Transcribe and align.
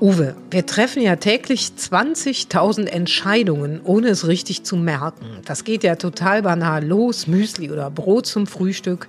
Uwe, 0.00 0.36
wir 0.50 0.66
treffen 0.66 1.00
ja 1.00 1.16
täglich 1.16 1.72
20.000 1.78 2.88
Entscheidungen, 2.88 3.80
ohne 3.82 4.08
es 4.08 4.26
richtig 4.26 4.64
zu 4.64 4.76
merken. 4.76 5.24
Das 5.46 5.64
geht 5.64 5.82
ja 5.82 5.96
total 5.96 6.42
banal 6.42 6.84
los, 6.84 7.26
Müsli 7.26 7.70
oder 7.70 7.90
Brot 7.90 8.26
zum 8.26 8.46
Frühstück, 8.46 9.08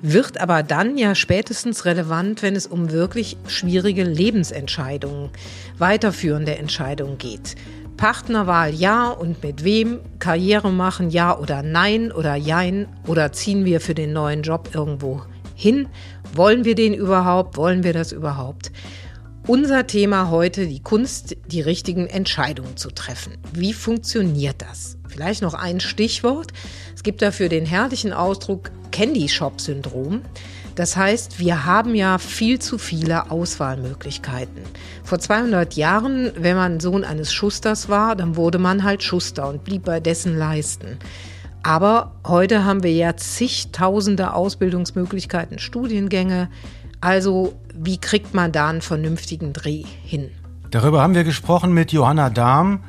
wird 0.00 0.40
aber 0.40 0.62
dann 0.62 0.96
ja 0.96 1.14
spätestens 1.14 1.84
relevant, 1.84 2.42
wenn 2.42 2.56
es 2.56 2.66
um 2.66 2.92
wirklich 2.92 3.36
schwierige 3.46 4.04
Lebensentscheidungen, 4.04 5.28
weiterführende 5.76 6.56
Entscheidungen 6.56 7.18
geht. 7.18 7.56
Partnerwahl 7.98 8.72
ja 8.72 9.10
und 9.10 9.42
mit 9.42 9.64
wem, 9.64 10.00
Karriere 10.18 10.72
machen 10.72 11.10
ja 11.10 11.38
oder 11.38 11.62
nein 11.62 12.10
oder 12.10 12.36
jein 12.36 12.88
oder 13.06 13.32
ziehen 13.32 13.66
wir 13.66 13.82
für 13.82 13.94
den 13.94 14.14
neuen 14.14 14.42
Job 14.42 14.70
irgendwo 14.72 15.20
hin, 15.62 15.88
wollen 16.34 16.64
wir 16.64 16.74
den 16.74 16.92
überhaupt, 16.92 17.56
wollen 17.56 17.84
wir 17.84 17.92
das 17.92 18.12
überhaupt? 18.12 18.72
Unser 19.46 19.86
Thema 19.86 20.30
heute, 20.30 20.66
die 20.66 20.82
Kunst, 20.82 21.36
die 21.46 21.60
richtigen 21.60 22.06
Entscheidungen 22.06 22.76
zu 22.76 22.90
treffen. 22.90 23.38
Wie 23.52 23.72
funktioniert 23.72 24.62
das? 24.62 24.98
Vielleicht 25.08 25.42
noch 25.42 25.54
ein 25.54 25.80
Stichwort. 25.80 26.52
Es 26.94 27.02
gibt 27.02 27.22
dafür 27.22 27.48
den 27.48 27.66
herrlichen 27.66 28.12
Ausdruck 28.12 28.70
Candy 28.92 29.28
Shop 29.28 29.60
Syndrom. 29.60 30.22
Das 30.74 30.96
heißt, 30.96 31.38
wir 31.38 31.66
haben 31.66 31.94
ja 31.94 32.18
viel 32.18 32.58
zu 32.60 32.78
viele 32.78 33.30
Auswahlmöglichkeiten. 33.30 34.62
Vor 35.04 35.18
200 35.18 35.74
Jahren, 35.74 36.32
wenn 36.36 36.56
man 36.56 36.80
Sohn 36.80 37.04
eines 37.04 37.32
Schusters 37.32 37.88
war, 37.88 38.16
dann 38.16 38.36
wurde 38.36 38.58
man 38.58 38.84
halt 38.84 39.02
Schuster 39.02 39.48
und 39.48 39.64
blieb 39.64 39.84
bei 39.84 40.00
dessen 40.00 40.38
Leisten. 40.38 40.98
Aber 41.62 42.12
heute 42.26 42.64
haben 42.64 42.82
wir 42.82 42.92
ja 42.92 43.16
zigtausende 43.16 44.34
Ausbildungsmöglichkeiten, 44.34 45.58
Studiengänge, 45.58 46.48
also 47.00 47.54
wie 47.74 47.98
kriegt 47.98 48.34
man 48.34 48.52
da 48.52 48.68
einen 48.68 48.80
vernünftigen 48.80 49.52
Dreh 49.52 49.84
hin? 50.04 50.30
Darüber 50.70 51.02
haben 51.02 51.14
wir 51.14 51.24
gesprochen 51.24 51.72
mit 51.72 51.92
Johanna 51.92 52.30
Dahm, 52.30 52.84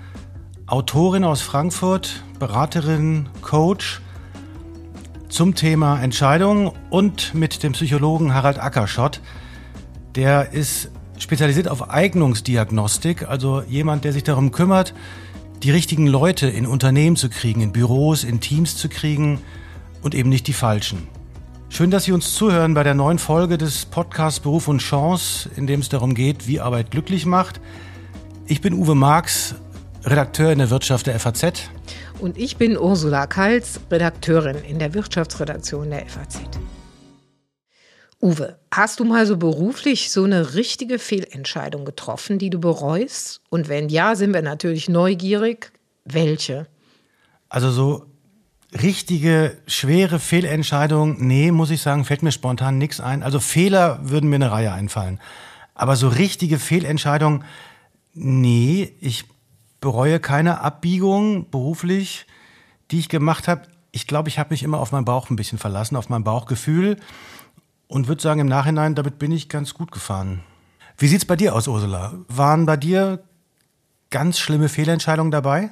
Autorin 0.67 1.23
aus 1.23 1.41
Frankfurt, 1.41 2.23
Beraterin, 2.39 3.29
Coach 3.41 4.01
zum 5.29 5.55
Thema 5.55 5.99
Entscheidungen 6.01 6.71
und 6.89 7.33
mit 7.33 7.63
dem 7.63 7.73
Psychologen 7.73 8.33
Harald 8.33 8.59
Ackerschott. 8.59 9.19
Der 10.15 10.53
ist 10.53 10.91
spezialisiert 11.17 11.67
auf 11.67 11.89
Eignungsdiagnostik, 11.89 13.27
also 13.27 13.61
jemand, 13.67 14.03
der 14.03 14.13
sich 14.13 14.23
darum 14.23 14.51
kümmert, 14.51 14.93
die 15.63 15.71
richtigen 15.71 16.07
Leute 16.07 16.47
in 16.47 16.67
Unternehmen 16.67 17.15
zu 17.15 17.29
kriegen, 17.29 17.61
in 17.61 17.71
Büros, 17.71 18.25
in 18.25 18.41
Teams 18.41 18.75
zu 18.75 18.89
kriegen 18.89 19.39
und 20.01 20.13
eben 20.13 20.27
nicht 20.27 20.47
die 20.47 20.53
falschen. 20.53 21.07
Schön, 21.69 21.89
dass 21.89 22.03
Sie 22.03 22.11
uns 22.11 22.35
zuhören 22.35 22.73
bei 22.73 22.83
der 22.83 22.93
neuen 22.93 23.17
Folge 23.17 23.57
des 23.57 23.85
Podcasts 23.85 24.41
Beruf 24.41 24.67
und 24.67 24.79
Chance, 24.79 25.49
in 25.55 25.65
dem 25.65 25.79
es 25.79 25.87
darum 25.87 26.15
geht, 26.15 26.47
wie 26.47 26.59
Arbeit 26.59 26.91
glücklich 26.91 27.25
macht. 27.25 27.61
Ich 28.45 28.59
bin 28.59 28.73
Uwe 28.73 28.93
Marx, 28.93 29.55
Redakteur 30.03 30.51
in 30.51 30.59
der 30.59 30.69
Wirtschaft 30.69 31.07
der 31.07 31.17
FAZ. 31.17 31.69
Und 32.19 32.37
ich 32.37 32.57
bin 32.57 32.77
Ursula 32.77 33.25
Kals, 33.25 33.79
Redakteurin 33.89 34.57
in 34.57 34.79
der 34.79 34.93
Wirtschaftsredaktion 34.93 35.89
der 35.89 36.05
FAZ. 36.07 36.41
Uwe, 38.23 38.57
hast 38.73 39.01
du 39.01 39.03
mal 39.03 39.25
so 39.25 39.35
beruflich 39.35 40.09
so 40.09 40.23
eine 40.23 40.53
richtige 40.55 40.97
Fehlentscheidung 40.97 41.83
getroffen, 41.83 42.39
die 42.39 42.49
du 42.49 42.57
bereust? 42.57 43.41
Und 43.49 43.67
wenn 43.67 43.89
ja, 43.89 44.15
sind 44.15 44.33
wir 44.33 44.41
natürlich 44.41 44.87
neugierig. 44.87 45.73
Welche? 46.05 46.67
Also 47.49 47.69
so 47.69 48.05
richtige, 48.81 49.57
schwere 49.67 50.19
Fehlentscheidung, 50.19 51.17
nee, 51.19 51.51
muss 51.51 51.69
ich 51.69 51.81
sagen, 51.81 52.05
fällt 52.05 52.23
mir 52.23 52.31
spontan 52.31 52.77
nichts 52.77 53.01
ein. 53.01 53.23
Also 53.23 53.41
Fehler 53.41 53.99
würden 54.03 54.29
mir 54.29 54.37
eine 54.37 54.51
Reihe 54.51 54.71
einfallen. 54.71 55.19
Aber 55.75 55.97
so 55.97 56.07
richtige 56.07 56.59
Fehlentscheidung, 56.59 57.43
nee, 58.13 58.95
ich 59.01 59.25
bereue 59.81 60.21
keine 60.21 60.61
Abbiegung 60.61 61.49
beruflich, 61.49 62.25
die 62.89 62.99
ich 62.99 63.09
gemacht 63.09 63.49
habe. 63.49 63.63
Ich 63.91 64.07
glaube, 64.07 64.29
ich 64.29 64.39
habe 64.39 64.51
mich 64.51 64.63
immer 64.63 64.79
auf 64.79 64.93
meinen 64.93 65.03
Bauch 65.03 65.29
ein 65.29 65.35
bisschen 65.35 65.59
verlassen, 65.59 65.97
auf 65.97 66.07
mein 66.07 66.23
Bauchgefühl 66.23 66.95
und 67.93 68.07
würde 68.07 68.23
sagen, 68.23 68.41
im 68.41 68.47
Nachhinein, 68.47 68.95
damit 68.95 69.19
bin 69.19 69.31
ich 69.31 69.49
ganz 69.49 69.75
gut 69.75 69.91
gefahren. 69.91 70.41
Wie 70.97 71.07
sieht's 71.07 71.25
bei 71.25 71.35
dir 71.35 71.53
aus, 71.53 71.67
Ursula? 71.67 72.13
Waren 72.27 72.65
bei 72.65 72.75
dir 72.75 73.23
ganz 74.09 74.39
schlimme 74.39 74.67
Fehlentscheidungen 74.67 75.31
dabei? 75.31 75.69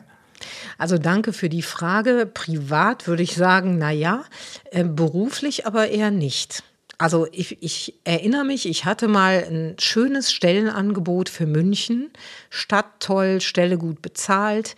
Also 0.78 1.00
danke 1.00 1.34
für 1.34 1.50
die 1.50 1.64
Frage. 1.64 2.30
Privat 2.32 3.08
würde 3.08 3.24
ich 3.24 3.36
sagen, 3.36 3.80
na 3.80 3.90
ja, 3.90 4.24
äh, 4.70 4.84
beruflich 4.84 5.66
aber 5.66 5.90
eher 5.90 6.12
nicht. 6.12 6.64
Also 7.00 7.28
ich, 7.32 7.62
ich 7.64 7.96
erinnere 8.04 8.46
mich, 8.46 8.70
ich 8.70 8.86
hatte 8.86 9.08
mal 9.08 9.44
ein 9.50 9.76
schönes 9.80 10.32
Stellenangebot 10.32 11.28
für 11.28 11.48
München. 11.48 12.12
Stadt 12.52 13.00
toll, 13.00 13.42
Stelle 13.42 13.80
gut 13.80 14.03
bezahlt. 14.03 14.76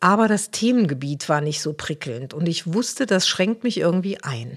Aber 0.00 0.28
das 0.28 0.52
Themengebiet 0.52 1.28
war 1.28 1.40
nicht 1.40 1.60
so 1.60 1.72
prickelnd 1.72 2.32
und 2.32 2.48
ich 2.48 2.72
wusste, 2.72 3.04
das 3.04 3.26
schränkt 3.26 3.64
mich 3.64 3.78
irgendwie 3.78 4.22
ein. 4.22 4.56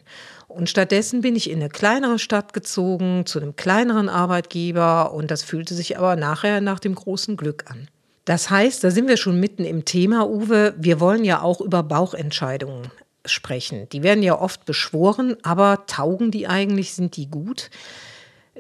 Und 0.56 0.70
stattdessen 0.70 1.22
bin 1.22 1.36
ich 1.36 1.50
in 1.50 1.60
eine 1.60 1.70
kleinere 1.70 2.20
Stadt 2.20 2.54
gezogen, 2.54 3.26
zu 3.26 3.40
einem 3.40 3.56
kleineren 3.56 4.10
Arbeitgeber 4.10 5.14
und 5.14 5.32
das 5.32 5.44
fühlte 5.44 5.74
sich 5.74 5.98
aber 5.98 6.16
nachher 6.16 6.62
nach 6.62 6.80
dem 6.80 6.96
großen 6.96 7.38
Glück 7.38 7.66
an. 7.70 7.88
Das 8.26 8.50
heißt, 8.50 8.84
da 8.84 8.92
sind 8.92 9.08
wir 9.08 9.18
schon 9.18 9.40
mitten 9.40 9.64
im 9.64 9.86
Thema, 9.86 10.30
Uwe. 10.30 10.76
Wir 10.78 11.00
wollen 11.00 11.24
ja 11.24 11.42
auch 11.42 11.62
über 11.62 11.84
Bauchentscheidungen 11.84 12.92
sprechen. 13.26 13.88
Die 13.90 14.04
werden 14.04 14.24
ja 14.24 14.40
oft 14.40 14.66
beschworen, 14.66 15.38
aber 15.42 15.86
taugen 15.88 16.32
die 16.32 16.48
eigentlich? 16.48 16.94
Sind 16.94 17.16
die 17.18 17.28
gut? 17.28 17.70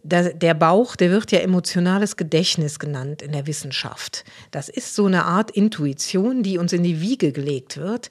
Der 0.03 0.53
Bauch, 0.55 0.95
der 0.95 1.11
wird 1.11 1.31
ja 1.31 1.39
emotionales 1.39 2.17
Gedächtnis 2.17 2.79
genannt 2.79 3.21
in 3.21 3.33
der 3.33 3.45
Wissenschaft. 3.45 4.23
Das 4.49 4.69
ist 4.69 4.95
so 4.95 5.05
eine 5.05 5.25
Art 5.25 5.51
Intuition, 5.51 6.41
die 6.41 6.57
uns 6.57 6.73
in 6.73 6.81
die 6.81 7.01
Wiege 7.01 7.31
gelegt 7.31 7.77
wird. 7.77 8.09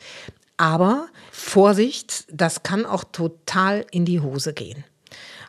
Aber 0.61 1.07
Vorsicht, 1.33 2.27
das 2.31 2.63
kann 2.63 2.85
auch 2.85 3.03
total 3.03 3.87
in 3.93 4.05
die 4.05 4.21
Hose 4.21 4.53
gehen. 4.53 4.85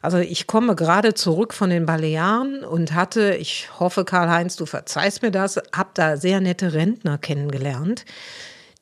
Also 0.02 0.20
ich 0.20 0.48
komme 0.48 0.74
gerade 0.74 1.14
zurück 1.14 1.54
von 1.54 1.70
den 1.70 1.86
Balearen 1.86 2.64
und 2.64 2.94
hatte, 2.94 3.36
ich 3.36 3.68
hoffe, 3.78 4.06
Karl-Heinz, 4.06 4.56
du 4.56 4.66
verzeihst 4.66 5.22
mir 5.22 5.32
das, 5.32 5.58
habe 5.76 5.90
da 5.96 6.16
sehr 6.16 6.40
nette 6.40 6.72
Rentner 6.72 7.18
kennengelernt, 7.18 8.06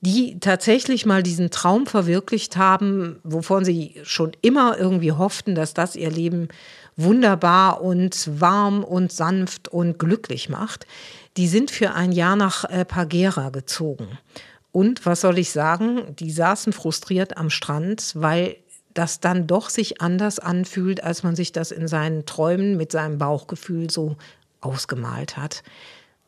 die 0.01 0.39
tatsächlich 0.39 1.07
mal 1.07 1.23
diesen 1.23 1.49
Traum 1.49 1.87
verwirklicht 1.87 2.57
haben, 2.57 3.19
wovon 3.23 3.65
sie 3.65 3.95
schon 4.03 4.33
immer 4.43 4.77
irgendwie 4.77 5.13
hofften, 5.13 5.55
dass 5.55 5.73
das 5.73 5.95
ihr 5.95 6.11
Leben 6.11 6.49
wunderbar 6.95 7.81
und 7.81 8.39
warm 8.39 8.83
und 8.83 9.11
sanft 9.11 9.67
und 9.67 9.97
glücklich 9.97 10.47
macht. 10.47 10.85
Die 11.37 11.47
sind 11.47 11.71
für 11.71 11.95
ein 11.95 12.11
Jahr 12.11 12.35
nach 12.35 12.65
äh, 12.65 12.85
Pagera 12.85 13.49
gezogen. 13.49 14.19
Und 14.71 15.05
was 15.05 15.21
soll 15.21 15.39
ich 15.39 15.51
sagen? 15.51 16.15
Die 16.15 16.31
saßen 16.31 16.73
frustriert 16.73 17.37
am 17.37 17.49
Strand, 17.49 18.13
weil 18.15 18.57
das 18.93 19.19
dann 19.19 19.47
doch 19.47 19.69
sich 19.69 20.01
anders 20.01 20.39
anfühlt, 20.39 21.03
als 21.03 21.23
man 21.23 21.35
sich 21.35 21.51
das 21.51 21.71
in 21.71 21.87
seinen 21.87 22.25
Träumen 22.25 22.77
mit 22.77 22.91
seinem 22.91 23.17
Bauchgefühl 23.17 23.89
so 23.89 24.17
ausgemalt 24.61 25.37
hat. 25.37 25.63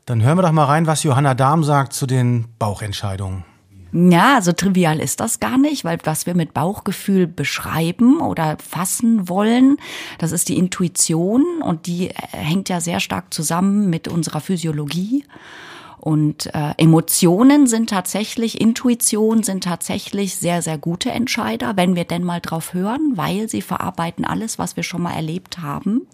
Dann 0.05 0.23
hören 0.23 0.37
wir 0.37 0.41
doch 0.43 0.51
mal 0.51 0.65
rein, 0.65 0.87
was 0.87 1.03
Johanna 1.03 1.33
Dahm 1.33 1.63
sagt 1.63 1.93
zu 1.93 2.05
den 2.07 2.45
Bauchentscheidungen. 2.57 3.45
Ja, 3.93 4.39
so 4.41 4.53
trivial 4.53 4.99
ist 5.01 5.19
das 5.19 5.41
gar 5.41 5.57
nicht, 5.57 5.83
weil 5.83 5.97
was 6.05 6.25
wir 6.25 6.33
mit 6.33 6.53
Bauchgefühl 6.53 7.27
beschreiben 7.27 8.21
oder 8.21 8.57
fassen 8.57 9.27
wollen, 9.27 9.77
das 10.17 10.31
ist 10.31 10.47
die 10.47 10.57
Intuition 10.57 11.43
und 11.61 11.87
die 11.87 12.09
hängt 12.31 12.69
ja 12.69 12.79
sehr 12.79 13.01
stark 13.01 13.33
zusammen 13.33 13.89
mit 13.89 14.07
unserer 14.07 14.39
Physiologie. 14.39 15.25
Und 16.01 16.53
äh, 16.55 16.73
Emotionen 16.77 17.67
sind 17.67 17.89
tatsächlich, 17.89 18.59
Intuition 18.59 19.43
sind 19.43 19.63
tatsächlich 19.63 20.35
sehr, 20.35 20.61
sehr 20.61 20.77
gute 20.77 21.11
Entscheider, 21.11 21.77
wenn 21.77 21.95
wir 21.95 22.05
denn 22.05 22.23
mal 22.23 22.41
drauf 22.41 22.73
hören, 22.73 23.13
weil 23.15 23.47
sie 23.47 23.61
verarbeiten 23.61 24.25
alles, 24.25 24.57
was 24.57 24.75
wir 24.75 24.83
schon 24.83 25.03
mal 25.03 25.13
erlebt 25.13 25.59
haben 25.59 26.07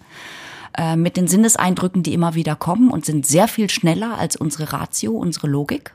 äh, 0.77 0.97
mit 0.97 1.15
den 1.15 1.27
Sinneseindrücken, 1.27 2.03
die 2.03 2.13
immer 2.13 2.35
wieder 2.35 2.55
kommen 2.55 2.91
und 2.91 3.05
sind 3.05 3.25
sehr 3.25 3.47
viel 3.47 3.69
schneller 3.69 4.17
als 4.17 4.35
unsere 4.35 4.73
Ratio, 4.73 5.13
unsere 5.13 5.47
Logik 5.47 5.93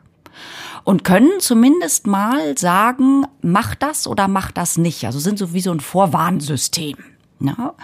und 0.84 1.04
können 1.04 1.40
zumindest 1.40 2.06
mal 2.06 2.56
sagen, 2.58 3.26
mach 3.42 3.74
das 3.74 4.06
oder 4.06 4.28
mach 4.28 4.50
das 4.50 4.78
nicht. 4.78 5.04
Also 5.04 5.18
sind 5.18 5.38
so 5.38 5.52
wie 5.52 5.60
so 5.60 5.70
ein 5.70 5.80
Vorwarnsystem. 5.80 6.96
Ja? 7.44 7.74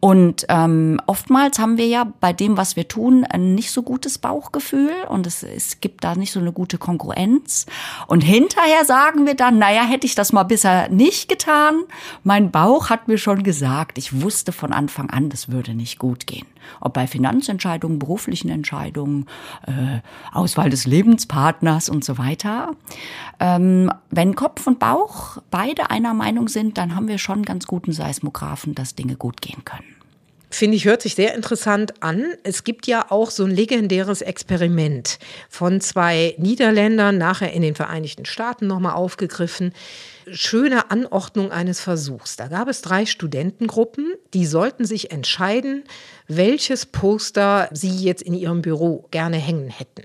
Und 0.00 0.46
ähm, 0.48 1.00
oftmals 1.06 1.58
haben 1.58 1.78
wir 1.78 1.86
ja 1.86 2.12
bei 2.20 2.32
dem, 2.32 2.56
was 2.56 2.76
wir 2.76 2.88
tun, 2.88 3.24
ein 3.24 3.54
nicht 3.54 3.70
so 3.70 3.82
gutes 3.82 4.18
Bauchgefühl 4.18 4.92
und 5.08 5.26
es, 5.26 5.42
es 5.42 5.80
gibt 5.80 6.04
da 6.04 6.14
nicht 6.14 6.32
so 6.32 6.40
eine 6.40 6.52
gute 6.52 6.78
Konkurrenz. 6.78 7.66
Und 8.06 8.22
hinterher 8.22 8.84
sagen 8.84 9.26
wir 9.26 9.34
dann, 9.34 9.58
naja, 9.58 9.84
hätte 9.84 10.06
ich 10.06 10.14
das 10.14 10.32
mal 10.32 10.42
bisher 10.42 10.88
nicht 10.88 11.28
getan. 11.28 11.82
Mein 12.22 12.50
Bauch 12.50 12.90
hat 12.90 13.08
mir 13.08 13.18
schon 13.18 13.42
gesagt, 13.42 13.98
ich 13.98 14.22
wusste 14.22 14.52
von 14.52 14.72
Anfang 14.72 15.10
an, 15.10 15.30
das 15.30 15.50
würde 15.50 15.74
nicht 15.74 15.98
gut 15.98 16.26
gehen. 16.26 16.46
Ob 16.80 16.94
bei 16.94 17.06
Finanzentscheidungen, 17.06 17.98
beruflichen 17.98 18.48
Entscheidungen, 18.48 19.26
äh, 19.66 20.00
Auswahl 20.32 20.70
des 20.70 20.86
Lebenspartners 20.86 21.88
und 21.88 22.04
so 22.04 22.18
weiter. 22.18 22.72
Ähm, 23.40 23.90
wenn 24.10 24.34
Kopf 24.34 24.66
und 24.66 24.78
Bauch 24.78 25.38
beide 25.50 25.90
einer 25.90 26.14
Meinung 26.14 26.48
sind, 26.48 26.78
dann 26.78 26.94
haben 26.94 27.08
wir 27.08 27.18
schon 27.18 27.42
ganz 27.42 27.66
guten 27.66 27.92
Seismographen, 27.92 28.74
dass 28.74 28.93
Dinge 28.98 29.16
gut 29.16 29.40
gehen 29.40 29.64
können. 29.64 29.94
Finde 30.54 30.76
ich, 30.76 30.84
hört 30.84 31.02
sich 31.02 31.16
sehr 31.16 31.34
interessant 31.34 31.94
an. 32.00 32.34
Es 32.44 32.62
gibt 32.62 32.86
ja 32.86 33.10
auch 33.10 33.32
so 33.32 33.42
ein 33.42 33.50
legendäres 33.50 34.22
Experiment 34.22 35.18
von 35.48 35.80
zwei 35.80 36.36
Niederländern, 36.38 37.18
nachher 37.18 37.52
in 37.52 37.62
den 37.62 37.74
Vereinigten 37.74 38.24
Staaten 38.24 38.68
nochmal 38.68 38.94
aufgegriffen. 38.94 39.72
Schöne 40.30 40.92
Anordnung 40.92 41.50
eines 41.50 41.80
Versuchs. 41.80 42.36
Da 42.36 42.46
gab 42.46 42.68
es 42.68 42.82
drei 42.82 43.04
Studentengruppen, 43.04 44.14
die 44.32 44.46
sollten 44.46 44.84
sich 44.84 45.10
entscheiden, 45.10 45.82
welches 46.28 46.86
Poster 46.86 47.68
sie 47.72 48.04
jetzt 48.04 48.22
in 48.22 48.34
ihrem 48.34 48.62
Büro 48.62 49.08
gerne 49.10 49.38
hängen 49.38 49.70
hätten. 49.70 50.04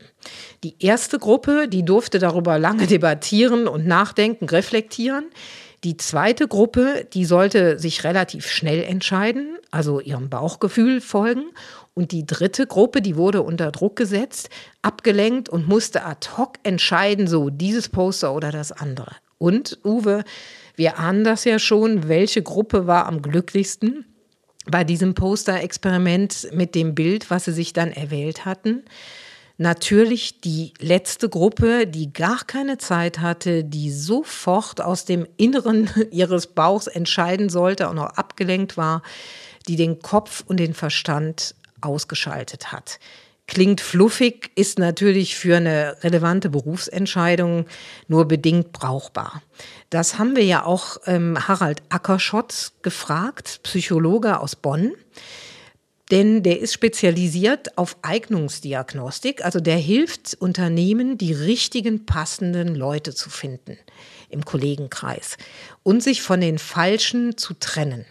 Die 0.64 0.76
erste 0.80 1.20
Gruppe, 1.20 1.68
die 1.68 1.86
durfte 1.86 2.18
darüber 2.18 2.58
lange 2.58 2.88
debattieren 2.88 3.68
und 3.68 3.86
nachdenken, 3.86 4.50
reflektieren. 4.50 5.26
Die 5.84 5.96
zweite 5.96 6.48
Gruppe, 6.48 7.08
die 7.14 7.24
sollte 7.24 7.80
sich 7.80 8.04
relativ 8.04 8.48
schnell 8.48 8.84
entscheiden, 8.84 9.58
also 9.72 10.02
ihrem 10.02 10.30
Bauchgefühl 10.30 11.00
folgen. 11.00 11.46
Und 11.94 12.12
die 12.12 12.26
dritte 12.26 12.68
Gruppe, 12.68 13.02
die 13.02 13.16
wurde 13.16 13.42
unter 13.42 13.72
Druck 13.72 13.96
gesetzt, 13.96 14.50
abgelenkt 14.82 15.48
und 15.48 15.68
musste 15.68 16.04
ad 16.06 16.30
hoc 16.38 16.56
entscheiden, 16.64 17.28
so 17.28 17.50
dieses 17.50 17.88
Poster 17.90 18.34
oder 18.34 18.52
das 18.52 18.72
andere. 18.72 19.16
Und 19.38 19.80
Uwe, 19.86 20.24
wir 20.76 21.00
ahnen 21.00 21.24
das 21.24 21.46
ja 21.46 21.60
schon, 21.60 22.08
welche 22.08 22.42
Gruppe 22.42 22.88
war 22.88 23.06
am 23.06 23.22
glücklichsten 23.22 24.06
bei 24.70 24.84
diesem 24.84 25.14
Poster-Experiment 25.14 26.50
mit 26.54 26.76
dem 26.76 26.94
Bild, 26.94 27.30
was 27.30 27.46
sie 27.46 27.54
sich 27.54 27.74
dann 27.74 27.92
erwählt 27.92 28.46
hatten? 28.46 28.84
Natürlich 29.60 30.40
die 30.42 30.74
letzte 30.80 31.30
Gruppe, 31.30 31.86
die 31.86 32.12
gar 32.12 32.44
keine 32.46 32.78
Zeit 32.78 33.20
hatte, 33.20 33.64
die 33.64 33.92
sofort 33.92 34.82
aus 34.82 35.06
dem 35.06 35.28
Inneren 35.38 35.90
ihres 36.12 36.48
Bauchs 36.48 36.88
entscheiden 36.88 37.50
sollte 37.50 37.90
und 37.90 38.00
auch 38.00 38.12
abgelenkt 38.12 38.78
war, 38.78 39.04
die 39.68 39.76
den 39.76 40.00
Kopf 40.00 40.44
und 40.48 40.58
den 40.58 40.74
Verstand 40.74 41.56
ausgeschaltet 41.82 42.72
hat. 42.72 43.00
Klingt 43.48 43.82
fluffig, 43.82 44.52
ist 44.56 44.78
natürlich 44.80 45.36
für 45.36 45.58
eine 45.58 45.98
relevante 46.04 46.50
Berufsentscheidung 46.50 47.66
nur 48.08 48.28
bedingt 48.28 48.72
brauchbar. 48.72 49.42
Das 49.90 50.20
haben 50.20 50.36
wir 50.36 50.46
ja 50.46 50.64
auch 50.64 50.98
ähm, 51.06 51.48
Harald 51.48 51.82
Ackerschott 51.90 52.74
gefragt, 52.84 53.62
Psychologe 53.64 54.40
aus 54.40 54.56
Bonn 54.56 54.94
denn 56.12 56.42
der 56.44 56.60
ist 56.60 56.74
spezialisiert 56.74 57.78
auf 57.78 57.98
Eignungsdiagnostik, 58.02 59.46
also 59.46 59.60
der 59.60 59.78
hilft 59.78 60.36
Unternehmen, 60.40 61.18
die 61.18 61.34
richtigen, 61.34 62.06
passenden 62.06 62.76
Leute 62.76 63.14
zu 63.14 63.30
finden 63.30 63.78
im 64.30 64.46
Kollegenkreis 64.46 65.38
und 65.84 66.02
sich 66.02 66.22
von 66.22 66.42
den 66.42 66.58
falschen 66.58 67.38
zu 67.38 67.54
trennen. 67.54 68.06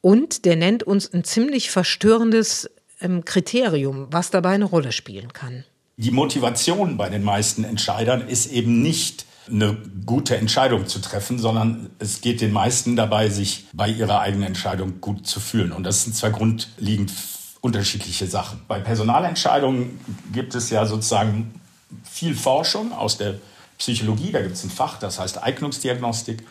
Und 0.00 0.44
der 0.44 0.56
nennt 0.56 0.82
uns 0.82 1.12
ein 1.12 1.24
ziemlich 1.24 1.70
verstörendes 1.70 2.70
ähm, 3.00 3.24
Kriterium, 3.24 4.08
was 4.10 4.30
dabei 4.30 4.50
eine 4.50 4.64
Rolle 4.64 4.92
spielen 4.92 5.32
kann. 5.32 5.64
Die 5.96 6.10
Motivation 6.10 6.96
bei 6.96 7.10
den 7.10 7.22
meisten 7.22 7.64
Entscheidern 7.64 8.26
ist 8.26 8.50
eben 8.50 8.82
nicht 8.82 9.26
eine 9.50 9.76
gute 10.06 10.36
Entscheidung 10.36 10.86
zu 10.86 11.00
treffen, 11.00 11.38
sondern 11.38 11.90
es 11.98 12.20
geht 12.20 12.40
den 12.40 12.52
meisten 12.52 12.96
dabei, 12.96 13.28
sich 13.28 13.66
bei 13.72 13.88
ihrer 13.88 14.20
eigenen 14.20 14.48
Entscheidung 14.48 15.00
gut 15.00 15.26
zu 15.26 15.40
fühlen. 15.40 15.72
Und 15.72 15.84
das 15.84 16.04
sind 16.04 16.14
zwei 16.14 16.30
grundlegend 16.30 17.12
unterschiedliche 17.60 18.26
Sachen. 18.26 18.62
Bei 18.68 18.80
Personalentscheidungen 18.80 20.00
gibt 20.32 20.54
es 20.54 20.70
ja 20.70 20.86
sozusagen 20.86 21.60
viel 22.04 22.34
Forschung 22.34 22.92
aus 22.92 23.18
der 23.18 23.34
Psychologie. 23.78 24.32
Da 24.32 24.42
gibt 24.42 24.54
es 24.54 24.64
ein 24.64 24.70
Fach, 24.70 24.98
das 24.98 25.18
heißt 25.18 25.42
Eignungsdiagnostik. 25.42 26.44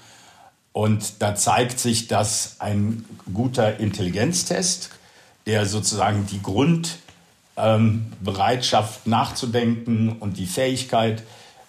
Und 0.72 1.22
da 1.22 1.36
zeigt 1.36 1.80
sich, 1.80 2.07
dass 2.07 2.57
ein 2.60 3.06
guter 3.34 3.80
Intelligenztest, 3.80 4.92
der 5.45 5.66
sozusagen 5.66 6.28
die 6.28 6.42
Grundbereitschaft 6.42 9.02
ähm, 9.06 9.12
nachzudenken 9.12 10.18
und 10.19 10.38
die 10.38 10.45
Fähigkeit, 10.45 11.24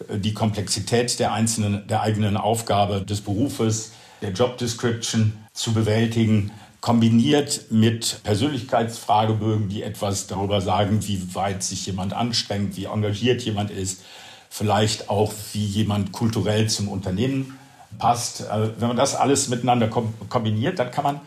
die 0.08 0.34
Komplexität 0.34 1.18
der 1.18 1.32
einzelnen, 1.32 1.86
der 1.86 2.02
eigenen 2.02 2.36
Aufgabe 2.36 3.02
des 3.02 3.20
Berufes, 3.20 3.92
der 4.22 4.30
Job 4.32 4.58
Description 4.58 5.32
zu 5.52 5.72
bewältigen, 5.72 6.50
kombiniert 6.80 7.66
mit 7.70 8.20
Persönlichkeitsfragebögen, 8.24 9.68
die 9.68 9.82
etwas 9.82 10.26
darüber 10.26 10.60
sagen, 10.60 11.06
wie 11.06 11.34
weit 11.34 11.62
sich 11.62 11.86
jemand 11.86 12.14
anstrengt, 12.14 12.76
wie 12.76 12.86
engagiert 12.86 13.42
jemand 13.42 13.70
ist, 13.70 14.02
vielleicht 14.48 15.10
auch, 15.10 15.32
wie 15.52 15.64
jemand 15.64 16.12
kulturell 16.12 16.68
zum 16.68 16.88
Unternehmen 16.88 17.58
passt. 17.98 18.42
Äh, 18.42 18.80
wenn 18.80 18.88
man 18.88 18.96
das 18.96 19.14
alles 19.14 19.48
miteinander 19.48 19.88
kombiniert, 19.88 20.78
dann 20.78 20.90
kann 20.90 21.04
man 21.04 21.20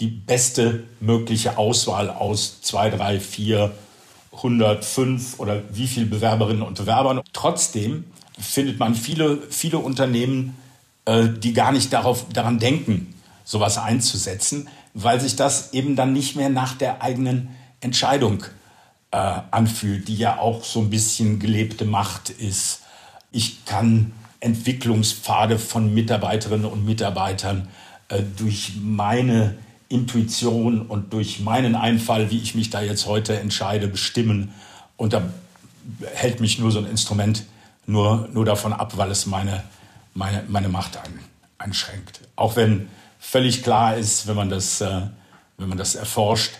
die 0.00 0.08
beste 0.08 0.84
mögliche 1.00 1.56
Auswahl 1.56 2.10
aus 2.10 2.60
zwei, 2.60 2.90
drei, 2.90 3.18
vier, 3.18 3.72
105 4.36 5.38
oder 5.38 5.62
wie 5.70 5.86
viele 5.86 6.06
Bewerberinnen 6.06 6.62
und 6.62 6.78
Bewerbern. 6.78 7.20
Trotzdem 7.32 8.04
findet 8.38 8.78
man 8.78 8.94
viele, 8.94 9.42
viele 9.50 9.78
Unternehmen, 9.78 10.56
äh, 11.06 11.28
die 11.28 11.52
gar 11.52 11.72
nicht 11.72 11.92
darauf, 11.92 12.26
daran 12.32 12.58
denken, 12.58 13.14
sowas 13.44 13.78
einzusetzen, 13.78 14.68
weil 14.94 15.20
sich 15.20 15.36
das 15.36 15.72
eben 15.72 15.96
dann 15.96 16.12
nicht 16.12 16.36
mehr 16.36 16.50
nach 16.50 16.76
der 16.76 17.02
eigenen 17.02 17.48
Entscheidung 17.80 18.44
äh, 19.10 19.16
anfühlt, 19.50 20.08
die 20.08 20.16
ja 20.16 20.38
auch 20.38 20.64
so 20.64 20.80
ein 20.80 20.90
bisschen 20.90 21.38
gelebte 21.38 21.84
Macht 21.84 22.30
ist. 22.30 22.82
Ich 23.30 23.64
kann 23.64 24.12
Entwicklungspfade 24.40 25.58
von 25.58 25.94
Mitarbeiterinnen 25.94 26.66
und 26.66 26.84
Mitarbeitern 26.84 27.68
äh, 28.08 28.22
durch 28.36 28.72
meine 28.80 29.56
Intuition 29.88 30.82
und 30.82 31.12
durch 31.12 31.40
meinen 31.40 31.74
Einfall, 31.74 32.30
wie 32.30 32.38
ich 32.38 32.54
mich 32.54 32.70
da 32.70 32.82
jetzt 32.82 33.06
heute 33.06 33.38
entscheide, 33.38 33.88
bestimmen. 33.88 34.52
Und 34.96 35.12
da 35.12 35.22
hält 36.14 36.40
mich 36.40 36.58
nur 36.58 36.72
so 36.72 36.78
ein 36.78 36.86
Instrument 36.86 37.44
nur, 37.86 38.28
nur 38.32 38.44
davon 38.44 38.72
ab, 38.72 38.96
weil 38.96 39.10
es 39.10 39.26
meine, 39.26 39.62
meine, 40.14 40.42
meine 40.48 40.68
Macht 40.68 40.96
ein, 40.96 41.20
einschränkt. 41.58 42.20
Auch 42.34 42.56
wenn 42.56 42.88
völlig 43.20 43.62
klar 43.62 43.96
ist, 43.96 44.26
wenn 44.26 44.36
man 44.36 44.50
das, 44.50 44.80
äh, 44.80 45.02
wenn 45.56 45.68
man 45.68 45.78
das 45.78 45.94
erforscht, 45.94 46.54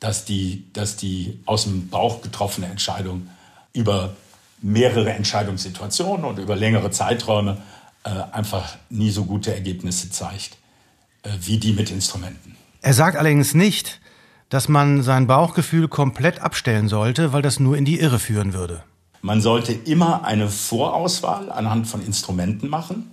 dass 0.00 0.24
die, 0.24 0.64
dass 0.72 0.96
die 0.96 1.38
aus 1.46 1.64
dem 1.64 1.88
Bauch 1.88 2.22
getroffene 2.22 2.66
Entscheidung 2.66 3.28
über 3.72 4.16
mehrere 4.60 5.12
Entscheidungssituationen 5.12 6.24
und 6.24 6.38
über 6.38 6.56
längere 6.56 6.90
Zeiträume 6.90 7.58
äh, 8.04 8.10
einfach 8.32 8.76
nie 8.90 9.10
so 9.10 9.24
gute 9.24 9.54
Ergebnisse 9.54 10.10
zeigt 10.10 10.56
äh, 11.22 11.30
wie 11.40 11.58
die 11.58 11.72
mit 11.72 11.90
Instrumenten. 11.90 12.56
Er 12.82 12.94
sagt 12.94 13.16
allerdings 13.16 13.54
nicht, 13.54 14.00
dass 14.48 14.68
man 14.68 15.02
sein 15.02 15.26
Bauchgefühl 15.26 15.88
komplett 15.88 16.40
abstellen 16.40 16.88
sollte, 16.88 17.32
weil 17.32 17.40
das 17.40 17.60
nur 17.60 17.76
in 17.76 17.84
die 17.84 18.00
Irre 18.00 18.18
führen 18.18 18.52
würde. 18.52 18.82
Man 19.22 19.40
sollte 19.40 19.72
immer 19.72 20.24
eine 20.24 20.48
Vorauswahl 20.48 21.50
anhand 21.50 21.86
von 21.86 22.04
Instrumenten 22.04 22.68
machen, 22.68 23.12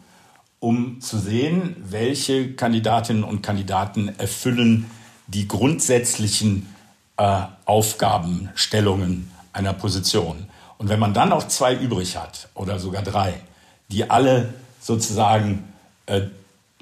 um 0.59 0.99
zu 1.01 1.19
sehen, 1.19 1.75
welche 1.87 2.53
Kandidatinnen 2.53 3.23
und 3.23 3.43
Kandidaten 3.43 4.09
erfüllen 4.17 4.89
die 5.27 5.47
grundsätzlichen 5.47 6.65
äh, 7.17 7.43
Aufgabenstellungen 7.65 9.29
einer 9.53 9.73
Position. 9.73 10.47
Und 10.79 10.89
wenn 10.89 10.99
man 10.99 11.13
dann 11.13 11.29
noch 11.29 11.47
zwei 11.47 11.75
übrig 11.75 12.17
hat 12.17 12.49
oder 12.55 12.79
sogar 12.79 13.03
drei, 13.03 13.35
die 13.91 14.09
alle 14.09 14.53
sozusagen, 14.81 15.63
äh, 16.07 16.21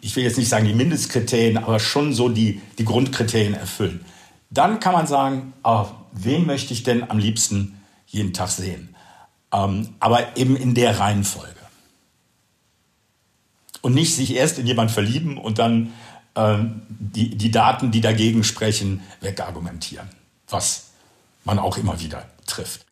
ich 0.01 0.15
will 0.15 0.23
jetzt 0.23 0.37
nicht 0.37 0.49
sagen 0.49 0.65
die 0.65 0.73
Mindestkriterien, 0.73 1.57
aber 1.57 1.79
schon 1.79 2.13
so 2.13 2.29
die, 2.29 2.61
die 2.77 2.85
Grundkriterien 2.85 3.53
erfüllen, 3.53 4.05
dann 4.49 4.79
kann 4.79 4.93
man 4.93 5.07
sagen, 5.07 5.53
oh, 5.63 5.87
wen 6.11 6.45
möchte 6.45 6.73
ich 6.73 6.83
denn 6.83 7.09
am 7.09 7.17
liebsten 7.17 7.81
jeden 8.07 8.33
Tag 8.33 8.49
sehen? 8.49 8.95
Ähm, 9.51 9.89
aber 9.99 10.37
eben 10.37 10.55
in 10.55 10.73
der 10.75 10.99
Reihenfolge. 10.99 11.53
Und 13.81 13.93
nicht 13.93 14.15
sich 14.15 14.35
erst 14.35 14.59
in 14.59 14.67
jemand 14.67 14.91
verlieben 14.91 15.37
und 15.37 15.59
dann 15.59 15.93
ähm, 16.35 16.81
die, 16.89 17.35
die 17.35 17.51
Daten, 17.51 17.91
die 17.91 18.01
dagegen 18.01 18.43
sprechen, 18.43 19.01
wegargumentieren. 19.21 20.07
Was 20.49 20.91
man 21.43 21.59
auch 21.59 21.77
immer 21.77 21.99
wieder 21.99 22.25
trifft. 22.45 22.85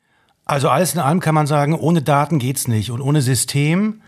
Also 0.46 0.70
alles 0.70 0.94
in 0.94 1.00
allem 1.00 1.20
kann 1.20 1.36
man 1.36 1.48
sagen, 1.48 1.74
ohne 1.74 2.02
Daten 2.02 2.40
geht's 2.40 2.68
nicht. 2.68 2.92
Und 2.92 3.02
ohne 3.02 3.22
System, 3.22 4.02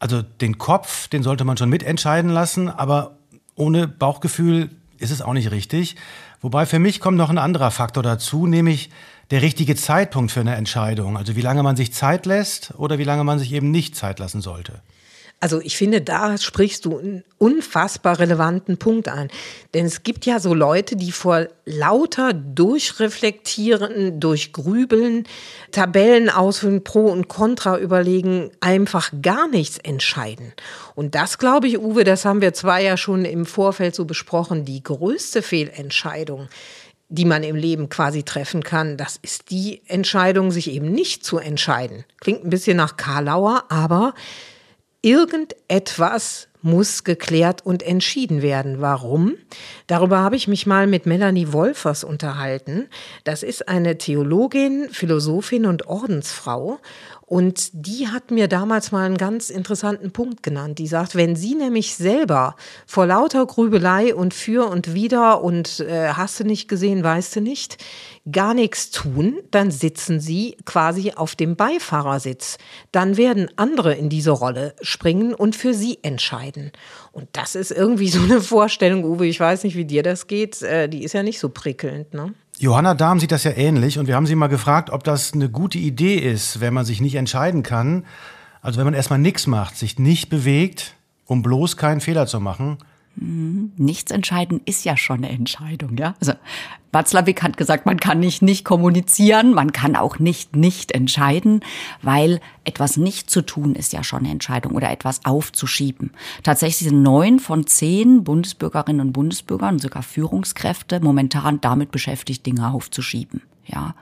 also 0.00 0.22
den 0.22 0.58
Kopf, 0.58 1.06
den 1.08 1.22
sollte 1.22 1.44
man 1.44 1.56
schon 1.56 1.68
mitentscheiden 1.68 2.30
lassen, 2.30 2.68
aber 2.68 3.18
ohne 3.54 3.86
Bauchgefühl 3.86 4.70
ist 4.98 5.10
es 5.10 5.22
auch 5.22 5.34
nicht 5.34 5.50
richtig. 5.50 5.96
Wobei 6.40 6.66
für 6.66 6.78
mich 6.78 7.00
kommt 7.00 7.18
noch 7.18 7.30
ein 7.30 7.38
anderer 7.38 7.70
Faktor 7.70 8.02
dazu, 8.02 8.46
nämlich 8.46 8.90
der 9.30 9.42
richtige 9.42 9.76
Zeitpunkt 9.76 10.32
für 10.32 10.40
eine 10.40 10.56
Entscheidung? 10.56 11.16
Also 11.16 11.36
wie 11.36 11.42
lange 11.42 11.62
man 11.62 11.76
sich 11.76 11.92
Zeit 11.92 12.26
lässt 12.26 12.74
oder 12.76 12.98
wie 12.98 13.04
lange 13.04 13.24
man 13.24 13.38
sich 13.38 13.52
eben 13.52 13.70
nicht 13.70 13.94
Zeit 13.94 14.18
lassen 14.18 14.40
sollte? 14.40 14.80
Also 15.42 15.58
ich 15.62 15.78
finde, 15.78 16.02
da 16.02 16.36
sprichst 16.36 16.84
du 16.84 16.98
einen 16.98 17.24
unfassbar 17.38 18.18
relevanten 18.18 18.76
Punkt 18.76 19.08
an. 19.08 19.28
Denn 19.72 19.86
es 19.86 20.02
gibt 20.02 20.26
ja 20.26 20.38
so 20.38 20.52
Leute, 20.52 20.96
die 20.96 21.12
vor 21.12 21.48
lauter 21.64 22.34
Durchreflektieren, 22.34 24.20
Durchgrübeln, 24.20 25.26
Tabellen 25.72 26.28
ausfüllen, 26.28 26.84
Pro 26.84 27.06
und 27.06 27.28
Contra 27.28 27.78
überlegen, 27.78 28.50
einfach 28.60 29.10
gar 29.22 29.48
nichts 29.48 29.78
entscheiden. 29.78 30.52
Und 30.94 31.14
das 31.14 31.38
glaube 31.38 31.68
ich, 31.68 31.78
Uwe, 31.78 32.04
das 32.04 32.26
haben 32.26 32.42
wir 32.42 32.52
zwar 32.52 32.80
ja 32.80 32.98
schon 32.98 33.24
im 33.24 33.46
Vorfeld 33.46 33.94
so 33.94 34.04
besprochen, 34.04 34.66
die 34.66 34.82
größte 34.82 35.40
Fehlentscheidung 35.40 36.48
die 37.12 37.24
man 37.24 37.42
im 37.42 37.56
Leben 37.56 37.88
quasi 37.88 38.22
treffen 38.22 38.62
kann, 38.62 38.96
das 38.96 39.18
ist 39.20 39.50
die 39.50 39.82
Entscheidung, 39.88 40.52
sich 40.52 40.70
eben 40.70 40.92
nicht 40.92 41.24
zu 41.24 41.38
entscheiden. 41.38 42.04
Klingt 42.20 42.44
ein 42.44 42.50
bisschen 42.50 42.76
nach 42.76 42.96
Karlauer, 42.96 43.64
aber 43.68 44.14
irgendetwas 45.02 46.48
muss 46.62 47.04
geklärt 47.04 47.64
und 47.64 47.82
entschieden 47.82 48.42
werden. 48.42 48.80
Warum? 48.80 49.36
Darüber 49.86 50.18
habe 50.18 50.36
ich 50.36 50.46
mich 50.46 50.66
mal 50.66 50.86
mit 50.86 51.06
Melanie 51.06 51.52
Wolfers 51.52 52.04
unterhalten. 52.04 52.88
Das 53.24 53.42
ist 53.42 53.68
eine 53.68 53.96
Theologin, 53.96 54.88
Philosophin 54.90 55.64
und 55.64 55.86
Ordensfrau. 55.86 56.78
Und 57.30 57.70
die 57.72 58.08
hat 58.08 58.32
mir 58.32 58.48
damals 58.48 58.90
mal 58.90 59.06
einen 59.06 59.16
ganz 59.16 59.50
interessanten 59.50 60.10
Punkt 60.10 60.42
genannt. 60.42 60.80
Die 60.80 60.88
sagt, 60.88 61.14
wenn 61.14 61.36
sie 61.36 61.54
nämlich 61.54 61.94
selber 61.94 62.56
vor 62.88 63.06
lauter 63.06 63.46
Grübelei 63.46 64.16
und 64.16 64.34
für 64.34 64.68
und 64.68 64.94
wider 64.94 65.40
und 65.40 65.78
äh, 65.78 66.08
hast 66.08 66.40
du 66.40 66.44
nicht 66.44 66.66
gesehen, 66.66 67.04
weißt 67.04 67.36
du 67.36 67.40
nicht, 67.40 67.76
gar 68.32 68.52
nichts 68.52 68.90
tun, 68.90 69.38
dann 69.52 69.70
sitzen 69.70 70.18
sie 70.18 70.56
quasi 70.64 71.12
auf 71.12 71.36
dem 71.36 71.54
Beifahrersitz. 71.54 72.58
Dann 72.90 73.16
werden 73.16 73.48
andere 73.54 73.94
in 73.94 74.08
diese 74.08 74.32
Rolle 74.32 74.74
springen 74.82 75.32
und 75.32 75.54
für 75.54 75.72
sie 75.72 76.00
entscheiden. 76.02 76.72
Und 77.12 77.28
das 77.30 77.54
ist 77.54 77.70
irgendwie 77.70 78.08
so 78.08 78.20
eine 78.20 78.40
Vorstellung, 78.40 79.04
Uwe, 79.04 79.28
ich 79.28 79.38
weiß 79.38 79.62
nicht, 79.62 79.76
wie 79.76 79.84
dir 79.84 80.02
das 80.02 80.26
geht, 80.26 80.62
äh, 80.62 80.88
die 80.88 81.04
ist 81.04 81.12
ja 81.12 81.22
nicht 81.22 81.38
so 81.38 81.48
prickelnd, 81.48 82.12
ne? 82.12 82.34
Johanna 82.60 82.92
Dahm 82.92 83.18
sieht 83.18 83.32
das 83.32 83.44
ja 83.44 83.52
ähnlich 83.52 83.98
und 83.98 84.06
wir 84.06 84.16
haben 84.16 84.26
sie 84.26 84.34
mal 84.34 84.48
gefragt, 84.48 84.90
ob 84.90 85.02
das 85.02 85.32
eine 85.32 85.48
gute 85.48 85.78
Idee 85.78 86.16
ist, 86.16 86.60
wenn 86.60 86.74
man 86.74 86.84
sich 86.84 87.00
nicht 87.00 87.14
entscheiden 87.14 87.62
kann. 87.62 88.04
Also 88.60 88.76
wenn 88.76 88.84
man 88.84 88.92
erstmal 88.92 89.18
nichts 89.18 89.46
macht, 89.46 89.78
sich 89.78 89.98
nicht 89.98 90.28
bewegt, 90.28 90.94
um 91.24 91.40
bloß 91.40 91.78
keinen 91.78 92.02
Fehler 92.02 92.26
zu 92.26 92.38
machen, 92.38 92.76
Nichts 93.16 94.12
entscheiden 94.12 94.60
ist 94.64 94.84
ja 94.84 94.96
schon 94.96 95.18
eine 95.18 95.30
Entscheidung, 95.30 95.96
ja. 95.98 96.14
Also 96.20 96.32
Watzlawick 96.92 97.42
hat 97.42 97.56
gesagt, 97.56 97.84
man 97.84 97.98
kann 98.00 98.20
nicht 98.20 98.40
nicht 98.40 98.64
kommunizieren, 98.64 99.52
man 99.52 99.72
kann 99.72 99.94
auch 99.96 100.18
nicht 100.18 100.56
nicht 100.56 100.92
entscheiden, 100.92 101.60
weil 102.02 102.40
etwas 102.64 102.96
nicht 102.96 103.28
zu 103.28 103.42
tun 103.42 103.74
ist 103.74 103.92
ja 103.92 104.04
schon 104.04 104.20
eine 104.20 104.30
Entscheidung 104.30 104.72
oder 104.72 104.90
etwas 104.90 105.24
aufzuschieben. 105.24 106.12
Tatsächlich 106.42 106.88
sind 106.88 107.02
neun 107.02 107.40
von 107.40 107.66
zehn 107.66 108.24
Bundesbürgerinnen 108.24 109.08
und 109.08 109.12
Bundesbürgern, 109.12 109.78
sogar 109.78 110.02
Führungskräfte, 110.02 111.00
momentan 111.00 111.60
damit 111.60 111.90
beschäftigt, 111.90 112.46
Dinge 112.46 112.72
aufzuschieben 112.72 113.42
ja. 113.66 113.94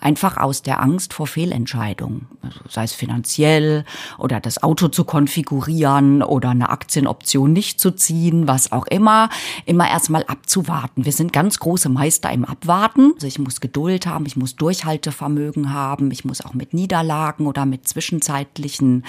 Einfach 0.00 0.36
aus 0.36 0.62
der 0.62 0.82
Angst 0.82 1.14
vor 1.14 1.26
Fehlentscheidungen, 1.26 2.26
also 2.42 2.60
sei 2.68 2.84
es 2.84 2.92
finanziell 2.92 3.84
oder 4.18 4.40
das 4.40 4.62
Auto 4.62 4.88
zu 4.88 5.04
konfigurieren 5.04 6.22
oder 6.22 6.50
eine 6.50 6.68
Aktienoption 6.68 7.52
nicht 7.52 7.80
zu 7.80 7.92
ziehen, 7.92 8.46
was 8.46 8.72
auch 8.72 8.86
immer, 8.86 9.30
immer 9.64 9.88
erstmal 9.88 10.24
abzuwarten. 10.24 11.04
Wir 11.04 11.12
sind 11.12 11.32
ganz 11.32 11.58
große 11.58 11.88
Meister 11.88 12.30
im 12.30 12.44
Abwarten. 12.44 13.12
Also 13.14 13.26
ich 13.26 13.38
muss 13.38 13.60
Geduld 13.60 14.06
haben, 14.06 14.26
ich 14.26 14.36
muss 14.36 14.56
Durchhaltevermögen 14.56 15.72
haben, 15.72 16.10
ich 16.10 16.24
muss 16.24 16.44
auch 16.44 16.54
mit 16.54 16.74
Niederlagen 16.74 17.46
oder 17.46 17.64
mit 17.64 17.88
zwischenzeitlichen 17.88 19.04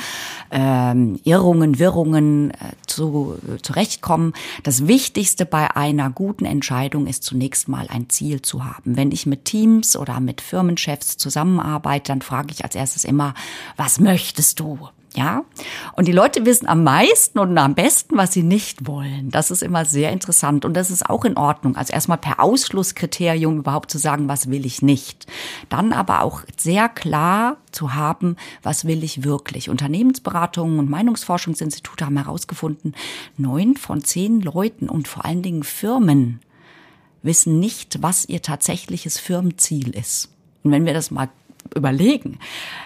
ähm, 0.52 1.20
Irrungen, 1.24 1.80
Wirrungen 1.80 2.52
äh, 2.52 2.56
zu, 2.98 3.38
äh, 3.48 3.62
zurechtkommen. 3.62 4.34
Das 4.64 4.88
Wichtigste 4.88 5.46
bei 5.46 5.76
einer 5.76 6.10
guten 6.10 6.46
Entscheidung 6.46 7.06
ist 7.08 7.24
zunächst 7.24 7.68
mal 7.68 7.88
ein 7.90 8.10
Ziel 8.10 8.42
zu 8.42 8.66
haben. 8.66 8.98
Wenn 8.98 9.12
ich 9.12 9.26
mit 9.26 9.46
Teams 9.46 9.96
oder 9.96 10.20
mit 10.20 10.42
Firmenchefs 10.42 11.18
zusammenarbeite, 11.18 12.12
dann 12.12 12.22
frage 12.22 12.52
ich 12.52 12.64
als 12.64 12.76
erstes 12.76 13.06
immer, 13.06 13.36
was 13.76 14.00
möchtest 14.00 14.60
du? 14.60 14.90
Ja, 15.18 15.46
und 15.94 16.08
die 16.08 16.12
Leute 16.12 16.46
wissen 16.46 16.68
am 16.68 16.84
meisten 16.84 17.40
und 17.40 17.58
am 17.58 17.74
besten, 17.74 18.18
was 18.18 18.34
sie 18.34 18.44
nicht 18.44 18.86
wollen. 18.86 19.32
Das 19.32 19.50
ist 19.50 19.64
immer 19.64 19.84
sehr 19.84 20.12
interessant 20.12 20.64
und 20.64 20.76
das 20.76 20.92
ist 20.92 21.10
auch 21.10 21.26
in 21.26 21.38
Ordnung. 21.38 21.76
Also 21.76 21.92
erstmal 21.92 22.20
per 22.20 22.40
Ausschlusskriterium 22.40 23.58
überhaupt 23.58 23.90
zu 23.90 23.98
sagen, 23.98 24.28
was 24.28 24.52
will 24.52 24.64
ich 24.64 24.84
nicht. 24.84 25.26
Dann 25.70 25.92
aber 25.92 26.22
auch 26.22 26.44
sehr 26.56 26.88
klar 26.88 27.58
zu 27.72 27.96
haben, 27.96 28.36
was 28.62 28.86
will 28.86 29.04
ich 29.04 29.24
wirklich. 29.24 29.72
Unternehmensberatungen 29.72 30.78
und 30.78 30.88
Meinungsforschungsinstitute 30.88 32.06
haben 32.06 32.18
herausgefunden, 32.18 32.94
neun 33.38 33.76
von 33.76 34.04
zehn 34.04 34.40
Leuten 34.40 34.88
und 34.88 35.08
vor 35.08 35.26
allen 35.26 35.42
Dingen 35.42 35.64
Firmen 35.64 36.42
wissen 37.24 37.60
nicht, 37.60 38.04
was 38.04 38.30
ihr 38.30 38.44
tatsächliches 38.44 39.18
Firmenziel 39.18 39.96
ist. 39.96 40.30
Und 40.62 40.74
wenn 40.74 40.86
wir 40.86 40.94
das 40.94 41.10
mal 41.10 41.30
überlegen, 41.76 42.40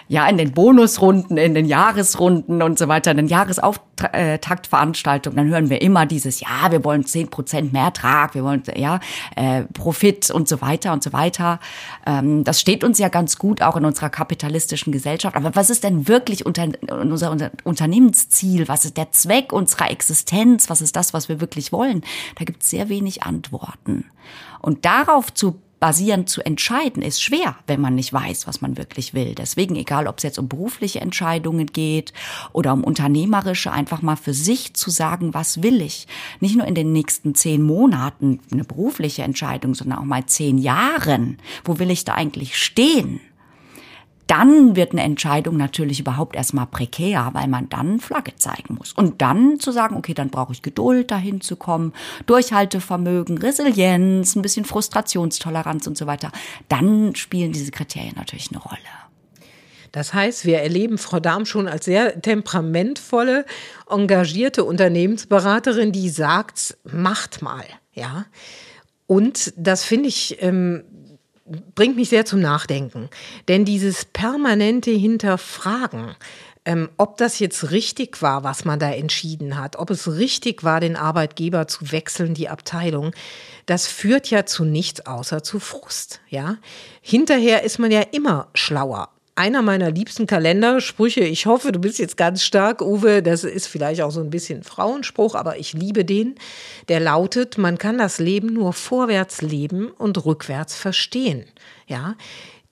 ja, 0.08 0.26
in 0.28 0.38
den 0.38 0.52
Bonusrunden, 0.52 1.36
in 1.36 1.54
den 1.54 1.66
Jahresrunden 1.66 2.62
und 2.62 2.78
so 2.78 2.88
weiter, 2.88 3.10
in 3.10 3.18
den 3.18 3.28
Jahresauftaktveranstaltungen, 3.28 5.36
dann 5.36 5.48
hören 5.48 5.70
wir 5.70 5.82
immer 5.82 6.06
dieses, 6.06 6.40
ja, 6.40 6.70
wir 6.70 6.84
wollen 6.84 7.04
zehn 7.04 7.28
Prozent 7.28 7.72
mehr 7.72 7.84
Ertrag, 7.84 8.34
wir 8.34 8.44
wollen, 8.44 8.62
ja, 8.76 9.00
äh, 9.36 9.62
Profit 9.72 10.30
und 10.30 10.48
so 10.48 10.60
weiter 10.60 10.92
und 10.92 11.02
so 11.02 11.12
weiter. 11.12 11.60
Ähm, 12.06 12.44
das 12.44 12.60
steht 12.60 12.84
uns 12.84 12.98
ja 12.98 13.08
ganz 13.08 13.38
gut 13.38 13.62
auch 13.62 13.76
in 13.76 13.84
unserer 13.84 14.10
kapitalistischen 14.10 14.92
Gesellschaft. 14.92 15.36
Aber 15.36 15.54
was 15.54 15.70
ist 15.70 15.84
denn 15.84 16.08
wirklich 16.08 16.46
unter, 16.46 16.68
unser, 16.90 17.30
unser 17.30 17.50
Unternehmensziel? 17.64 18.68
Was 18.68 18.84
ist 18.84 18.96
der 18.96 19.12
Zweck 19.12 19.52
unserer 19.52 19.90
Existenz? 19.90 20.70
Was 20.70 20.80
ist 20.80 20.96
das, 20.96 21.14
was 21.14 21.28
wir 21.28 21.40
wirklich 21.40 21.72
wollen? 21.72 22.02
Da 22.38 22.44
gibt 22.44 22.62
es 22.62 22.70
sehr 22.70 22.88
wenig 22.88 23.22
Antworten. 23.22 24.06
Und 24.60 24.84
darauf 24.84 25.32
zu 25.32 25.60
basierend 25.82 26.28
zu 26.28 26.46
entscheiden, 26.46 27.02
ist 27.02 27.20
schwer, 27.20 27.56
wenn 27.66 27.80
man 27.80 27.96
nicht 27.96 28.12
weiß, 28.12 28.46
was 28.46 28.60
man 28.60 28.76
wirklich 28.76 29.14
will. 29.14 29.34
Deswegen, 29.34 29.74
egal 29.74 30.06
ob 30.06 30.18
es 30.18 30.22
jetzt 30.22 30.38
um 30.38 30.46
berufliche 30.46 31.00
Entscheidungen 31.00 31.66
geht 31.66 32.12
oder 32.52 32.72
um 32.72 32.84
unternehmerische, 32.84 33.72
einfach 33.72 34.00
mal 34.00 34.14
für 34.14 34.32
sich 34.32 34.74
zu 34.74 34.90
sagen, 34.90 35.34
was 35.34 35.60
will 35.60 35.82
ich? 35.82 36.06
Nicht 36.38 36.54
nur 36.54 36.68
in 36.68 36.76
den 36.76 36.92
nächsten 36.92 37.34
zehn 37.34 37.64
Monaten 37.64 38.38
eine 38.52 38.62
berufliche 38.62 39.24
Entscheidung, 39.24 39.74
sondern 39.74 39.98
auch 39.98 40.04
mal 40.04 40.24
zehn 40.24 40.56
Jahren. 40.56 41.38
Wo 41.64 41.80
will 41.80 41.90
ich 41.90 42.04
da 42.04 42.14
eigentlich 42.14 42.56
stehen? 42.56 43.18
Dann 44.32 44.76
wird 44.76 44.92
eine 44.92 45.02
Entscheidung 45.02 45.58
natürlich 45.58 46.00
überhaupt 46.00 46.36
erstmal 46.36 46.64
prekär, 46.64 47.28
weil 47.34 47.48
man 47.48 47.68
dann 47.68 48.00
Flagge 48.00 48.34
zeigen 48.36 48.76
muss. 48.78 48.94
Und 48.94 49.20
dann 49.20 49.60
zu 49.60 49.72
sagen, 49.72 49.94
okay, 49.94 50.14
dann 50.14 50.30
brauche 50.30 50.54
ich 50.54 50.62
Geduld, 50.62 51.10
dahin 51.10 51.42
zu 51.42 51.54
kommen, 51.54 51.92
Durchhaltevermögen, 52.24 53.36
Resilienz, 53.36 54.34
ein 54.34 54.40
bisschen 54.40 54.64
Frustrationstoleranz 54.64 55.86
und 55.86 55.98
so 55.98 56.06
weiter. 56.06 56.32
Dann 56.70 57.14
spielen 57.14 57.52
diese 57.52 57.72
Kriterien 57.72 58.14
natürlich 58.16 58.50
eine 58.50 58.62
Rolle. 58.62 58.78
Das 59.92 60.14
heißt, 60.14 60.46
wir 60.46 60.60
erleben 60.60 60.96
Frau 60.96 61.20
Dahm 61.20 61.44
schon 61.44 61.68
als 61.68 61.84
sehr 61.84 62.22
temperamentvolle, 62.22 63.44
engagierte 63.90 64.64
Unternehmensberaterin, 64.64 65.92
die 65.92 66.08
sagt, 66.08 66.78
macht 66.84 67.42
mal, 67.42 67.64
ja. 67.92 68.24
Und 69.06 69.52
das 69.58 69.84
finde 69.84 70.08
ich 70.08 70.38
ähm, 70.40 70.84
bringt 71.74 71.96
mich 71.96 72.08
sehr 72.08 72.24
zum 72.24 72.40
Nachdenken. 72.40 73.08
Denn 73.48 73.64
dieses 73.64 74.04
permanente 74.04 74.90
Hinterfragen, 74.90 76.16
ähm, 76.64 76.88
ob 76.96 77.16
das 77.16 77.38
jetzt 77.38 77.70
richtig 77.70 78.22
war, 78.22 78.44
was 78.44 78.64
man 78.64 78.78
da 78.78 78.90
entschieden 78.90 79.58
hat, 79.58 79.76
ob 79.76 79.90
es 79.90 80.16
richtig 80.16 80.62
war, 80.62 80.80
den 80.80 80.96
Arbeitgeber 80.96 81.66
zu 81.66 81.90
wechseln, 81.90 82.34
die 82.34 82.48
Abteilung, 82.48 83.12
das 83.66 83.86
führt 83.86 84.30
ja 84.30 84.46
zu 84.46 84.64
nichts 84.64 85.06
außer 85.06 85.42
zu 85.42 85.58
Frust, 85.58 86.20
ja. 86.28 86.56
Hinterher 87.00 87.62
ist 87.64 87.78
man 87.78 87.90
ja 87.90 88.00
immer 88.00 88.48
schlauer 88.54 89.11
einer 89.34 89.62
meiner 89.62 89.90
liebsten 89.90 90.26
Kalendersprüche. 90.26 91.20
Ich 91.20 91.46
hoffe, 91.46 91.72
du 91.72 91.80
bist 91.80 91.98
jetzt 91.98 92.16
ganz 92.16 92.42
stark, 92.42 92.82
Uwe. 92.82 93.22
Das 93.22 93.44
ist 93.44 93.66
vielleicht 93.66 94.02
auch 94.02 94.10
so 94.10 94.20
ein 94.20 94.30
bisschen 94.30 94.62
Frauenspruch, 94.62 95.34
aber 95.34 95.58
ich 95.58 95.72
liebe 95.72 96.04
den. 96.04 96.34
Der 96.88 97.00
lautet, 97.00 97.56
man 97.56 97.78
kann 97.78 97.98
das 97.98 98.18
Leben 98.18 98.52
nur 98.52 98.72
vorwärts 98.72 99.40
leben 99.40 99.88
und 99.90 100.24
rückwärts 100.24 100.76
verstehen. 100.76 101.46
Ja, 101.86 102.16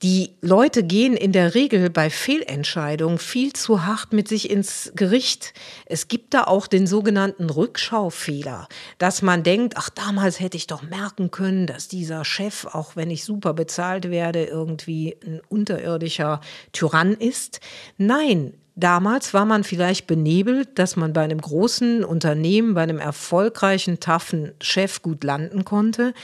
die 0.03 0.31
Leute 0.41 0.83
gehen 0.83 1.15
in 1.15 1.33
der 1.33 1.55
Regel 1.55 1.91
bei 1.91 2.09
Fehlentscheidungen 2.09 3.19
viel 3.19 3.53
zu 3.53 3.85
hart 3.85 4.15
mit 4.15 4.29
sich 4.29 4.49
ins 4.49 4.93
Gericht. 4.95 5.53
Es 5.85 6.09
gibt 6.09 6.33
da 6.33 6.45
auch 6.45 6.67
den 6.67 6.87
sogenannten 6.87 7.51
Rückschaufehler, 7.51 8.67
dass 8.97 9.21
man 9.21 9.43
denkt, 9.43 9.75
ach, 9.77 9.91
damals 9.91 10.41
hätte 10.41 10.57
ich 10.57 10.67
doch 10.67 10.83
merken 10.83 11.31
können, 11.31 11.67
dass 11.67 11.89
dieser 11.89 12.25
Chef, 12.25 12.65
auch 12.65 12.97
wenn 12.97 13.11
ich 13.11 13.25
super 13.25 13.53
bezahlt 13.53 14.11
werde, 14.11 14.45
irgendwie 14.45 15.17
ein 15.23 15.43
unterirdischer 15.49 16.41
Tyrann 16.73 17.13
ist. 17.13 17.61
Nein, 17.99 18.55
Damals 18.77 19.35
war 19.35 19.45
man 19.45 19.63
vielleicht 19.63 20.07
benebelt, 20.07 20.79
dass 20.79 20.97
man 20.97 21.13
bei 21.13 21.23
einem 21.23 21.41
großen 21.41 22.03
Unternehmen, 22.03 22.73
bei 22.73 22.83
einem 22.83 22.99
erfolgreichen, 22.99 24.01
taffen 24.01 24.53
Chef 24.63 25.03
gut 25.03 25.23
landen 25.23 25.67
konnte. 25.67 26.15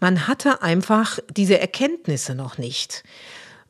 Man 0.00 0.28
hatte 0.28 0.62
einfach 0.62 1.18
diese 1.30 1.58
Erkenntnisse 1.58 2.34
noch 2.34 2.58
nicht. 2.58 3.02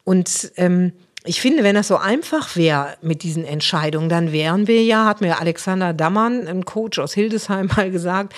Und 0.05 0.53
ähm, 0.57 0.93
ich 1.25 1.41
finde, 1.41 1.65
wenn 1.65 1.75
das 1.75 1.89
so 1.89 1.97
einfach 1.97 2.57
wäre 2.57 2.97
mit 3.03 3.23
diesen 3.23 3.45
Entscheidungen, 3.45 4.09
dann 4.09 4.33
wären 4.33 4.67
wir 4.67 4.83
ja, 4.83 5.05
hat 5.05 5.21
mir 5.21 5.41
Alexander 5.41 5.93
Dammann, 5.93 6.47
ein 6.47 6.65
Coach 6.65 6.99
aus 6.99 7.13
Hildesheim, 7.13 7.69
mal 7.77 7.91
gesagt, 7.91 8.35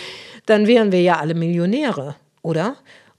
dann 0.46 0.66
wären 0.66 0.92
wir 0.92 1.00
ja 1.00 1.18
alle 1.18 1.34
Millionäre, 1.34 2.16
oder? 2.42 2.76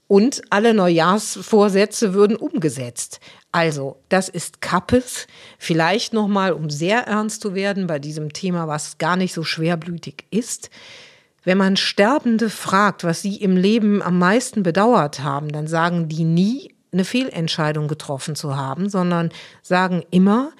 Und 0.08 0.42
alle 0.50 0.74
Neujahrsvorsätze 0.74 2.12
würden 2.12 2.36
umgesetzt. 2.36 3.20
Also, 3.50 3.96
das 4.10 4.28
ist 4.28 4.60
Kappes. 4.60 5.26
Vielleicht 5.58 6.12
nochmal, 6.12 6.52
um 6.52 6.68
sehr 6.68 7.06
ernst 7.06 7.40
zu 7.40 7.54
werden 7.54 7.86
bei 7.86 7.98
diesem 7.98 8.32
Thema, 8.34 8.68
was 8.68 8.98
gar 8.98 9.16
nicht 9.16 9.32
so 9.32 9.42
schwerblütig 9.42 10.26
ist. 10.30 10.68
Wenn 11.44 11.58
man 11.58 11.76
Sterbende 11.76 12.50
fragt, 12.50 13.04
was 13.04 13.22
sie 13.22 13.36
im 13.36 13.56
Leben 13.56 14.02
am 14.02 14.18
meisten 14.18 14.62
bedauert 14.62 15.20
haben, 15.20 15.48
dann 15.48 15.66
sagen 15.66 16.08
die 16.08 16.24
nie, 16.24 16.74
eine 16.92 17.04
Fehlentscheidung 17.04 17.88
getroffen 17.88 18.36
zu 18.36 18.56
haben, 18.56 18.88
sondern 18.88 19.30
sagen 19.62 20.04
immer, 20.10 20.52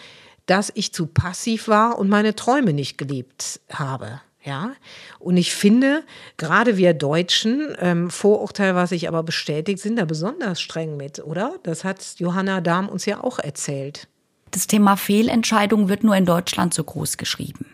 dass 0.47 0.73
ich 0.75 0.93
zu 0.93 1.07
passiv 1.07 1.69
war 1.69 1.99
und 1.99 2.09
meine 2.09 2.35
Träume 2.35 2.73
nicht 2.73 2.99
gelebt 2.99 3.61
habe. 3.71 4.21
Ja, 4.45 4.73
und 5.21 5.37
ich 5.37 5.55
finde, 5.55 6.03
gerade 6.37 6.77
wir 6.77 6.95
Deutschen, 6.95 7.77
ähm, 7.79 8.11
Vorurteil, 8.11 8.75
was 8.75 8.91
sich 8.91 9.07
aber 9.07 9.23
bestätigt, 9.23 9.79
sind 9.79 9.97
da 9.97 10.05
besonders 10.05 10.61
streng 10.61 10.97
mit, 10.97 11.21
oder? 11.21 11.61
Das 11.62 11.85
hat 11.85 12.15
Johanna 12.17 12.61
Dahm 12.61 12.89
uns 12.89 13.07
ja 13.07 13.23
auch 13.23 13.39
erzählt. 13.39 14.09
Das 14.51 14.67
Thema 14.67 14.97
Fehlentscheidung 14.97 15.89
wird 15.89 16.03
nur 16.03 16.17
in 16.17 16.27
Deutschland 16.27 16.75
so 16.75 16.83
groß 16.83 17.19
geschrieben. 17.19 17.67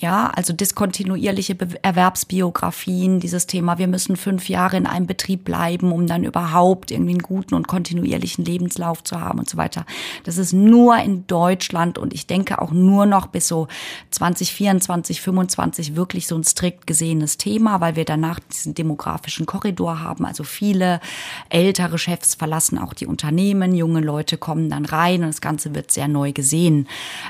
Ja, 0.00 0.30
also 0.36 0.52
diskontinuierliche 0.52 1.56
Erwerbsbiografien, 1.82 3.18
dieses 3.18 3.48
Thema, 3.48 3.78
wir 3.78 3.88
müssen 3.88 4.14
fünf 4.14 4.48
Jahre 4.48 4.76
in 4.76 4.86
einem 4.86 5.08
Betrieb 5.08 5.42
bleiben, 5.42 5.90
um 5.90 6.06
dann 6.06 6.22
überhaupt 6.22 6.92
irgendwie 6.92 7.14
einen 7.14 7.22
guten 7.22 7.56
und 7.56 7.66
kontinuierlichen 7.66 8.44
Lebenslauf 8.44 9.02
zu 9.02 9.20
haben 9.20 9.40
und 9.40 9.50
so 9.50 9.56
weiter. 9.56 9.86
Das 10.22 10.38
ist 10.38 10.52
nur 10.52 10.98
in 10.98 11.26
Deutschland 11.26 11.98
und 11.98 12.14
ich 12.14 12.28
denke 12.28 12.62
auch 12.62 12.70
nur 12.70 13.06
noch 13.06 13.26
bis 13.26 13.48
so 13.48 13.66
2024, 14.12 15.20
25 15.20 15.96
wirklich 15.96 16.28
so 16.28 16.36
ein 16.36 16.44
strikt 16.44 16.86
gesehenes 16.86 17.36
Thema, 17.36 17.80
weil 17.80 17.96
wir 17.96 18.04
danach 18.04 18.38
diesen 18.38 18.74
demografischen 18.74 19.46
Korridor 19.46 19.98
haben. 20.00 20.26
Also 20.26 20.44
viele 20.44 21.00
ältere 21.48 21.98
Chefs 21.98 22.36
verlassen 22.36 22.78
auch 22.78 22.94
die 22.94 23.06
Unternehmen, 23.06 23.74
junge 23.74 24.00
Leute 24.00 24.36
kommen 24.36 24.70
dann 24.70 24.84
rein 24.84 25.22
und 25.22 25.28
das 25.30 25.40
Ganze 25.40 25.74
wird 25.74 25.90
sehr 25.90 26.06
neu 26.06 26.30
gesehen. 26.30 26.86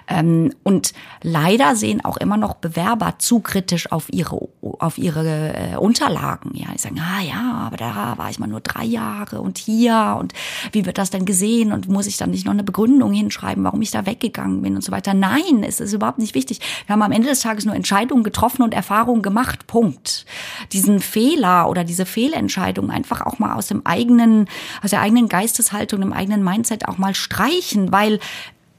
Ähm, 0.07 0.53
und 0.65 0.93
leider 1.23 1.75
sehen 1.75 2.05
auch 2.05 2.19
immer 2.19 2.37
noch 2.37 2.58
Bewerber 2.61 3.15
zu 3.19 3.41
kritisch 3.41 3.91
auf 3.93 4.13
ihre, 4.13 4.49
auf 4.61 4.99
ihre 4.99 5.55
äh, 5.55 5.77
Unterlagen. 5.77 6.53
Ja, 6.55 6.69
die 6.73 6.79
sagen, 6.79 7.01
ah 7.01 7.23
ja, 7.23 7.53
aber 7.67 7.77
da 7.77 8.15
war 8.17 8.31
ich 8.31 8.39
mal 8.39 8.47
nur 8.47 8.61
drei 8.61 8.85
Jahre 8.85 9.41
und 9.41 9.59
hier 9.59 10.17
und 10.19 10.33
wie 10.73 10.87
wird 10.87 10.99
das 10.99 11.11
denn 11.11 11.25
gesehen 11.25 11.73
und 11.73 11.89
muss 11.89 12.07
ich 12.07 12.17
dann 12.17 12.31
nicht 12.31 12.45
noch 12.45 12.53
eine 12.53 12.65
Begründung 12.65 13.13
hinschreiben, 13.13 13.65
warum 13.65 13.83
ich 13.83 13.91
da 13.91 14.07
weggegangen 14.07 14.63
bin 14.63 14.75
und 14.75 14.83
so 14.83 14.93
weiter. 14.93 15.15
Nein, 15.15 15.63
es 15.63 15.81
ist 15.81 15.93
überhaupt 15.93 16.19
nicht 16.19 16.35
wichtig. 16.35 16.61
Wir 16.87 16.93
haben 16.95 17.03
am 17.03 17.13
Ende 17.13 17.29
des 17.29 17.41
Tages 17.41 17.65
nur 17.65 17.75
Entscheidungen 17.75 18.25
getroffen 18.25 18.63
und 18.63 18.75
Erfahrungen 18.75 19.23
gemacht. 19.23 19.67
Punkt. 19.67 20.27
Diesen 20.73 21.01
Fehler 21.01 21.69
oder 21.69 21.85
diese 21.85 22.07
Fehlentscheidung 22.07 22.91
einfach 22.91 23.23
auch 23.23 23.39
mal 23.39 23.55
aus 23.55 23.69
dem 23.69 23.87
eigenen, 23.87 24.49
aus 24.83 24.91
der 24.91 25.01
eigenen 25.01 25.29
Geisteshaltung, 25.29 26.01
dem 26.01 26.13
eigenen 26.13 26.43
Mindset 26.43 26.89
auch 26.89 26.99
mal 26.99 27.15
streichen, 27.15 27.93
weil 27.93 28.19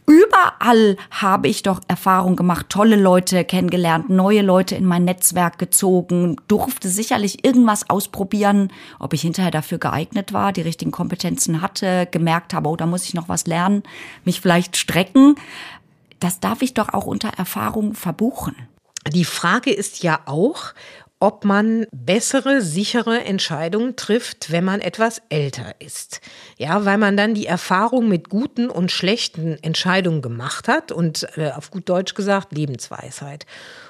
Überall 0.09 0.97
habe 1.11 1.47
ich 1.47 1.61
doch 1.61 1.81
Erfahrung 1.87 2.35
gemacht, 2.35 2.65
tolle 2.69 2.95
Leute 2.95 3.45
kennengelernt, 3.45 4.09
neue 4.09 4.41
Leute 4.41 4.73
in 4.73 4.85
mein 4.85 5.05
Netzwerk 5.05 5.59
gezogen, 5.59 6.37
durfte 6.47 6.89
sicherlich 6.89 7.45
irgendwas 7.45 7.91
ausprobieren, 7.91 8.73
ob 8.97 9.13
ich 9.13 9.21
hinterher 9.21 9.51
dafür 9.51 9.77
geeignet 9.77 10.33
war, 10.33 10.51
die 10.51 10.61
richtigen 10.61 10.89
Kompetenzen 10.89 11.61
hatte, 11.61 12.07
gemerkt 12.09 12.55
habe, 12.55 12.69
oh, 12.69 12.75
da 12.75 12.87
muss 12.87 13.03
ich 13.03 13.13
noch 13.13 13.29
was 13.29 13.45
lernen, 13.45 13.83
mich 14.25 14.41
vielleicht 14.41 14.77
strecken. 14.77 15.35
Das 16.19 16.39
darf 16.39 16.63
ich 16.63 16.73
doch 16.73 16.89
auch 16.91 17.05
unter 17.05 17.29
Erfahrung 17.37 17.93
verbuchen. 17.93 18.55
Die 19.13 19.25
Frage 19.25 19.71
ist 19.71 20.01
ja 20.01 20.21
auch, 20.25 20.73
ob 21.19 21.43
man 21.43 21.85
bessere, 21.91 22.61
sichere 22.61 23.23
Entscheidungen 23.23 23.97
trifft, 23.97 24.51
wenn 24.51 24.63
man 24.63 24.79
etwas 24.79 25.21
älter 25.29 25.75
ist. 25.79 26.21
Ja, 26.57 26.85
weil 26.85 26.97
man 26.97 27.17
dann 27.17 27.33
die 27.33 27.45
Erfahrung 27.45 28.07
mit 28.07 28.29
guten 28.29 28.69
und 28.69 28.89
schlechten 28.89 29.57
Entscheidungen 29.61 30.21
gemacht 30.21 30.69
hat 30.69 30.91
und 30.91 31.27
äh, 31.35 31.51
auf 31.51 31.71
gut 31.71 31.89
Deutsch 31.89 32.13
gesagt 32.13 32.53
Lebensweisheit. 32.53 33.45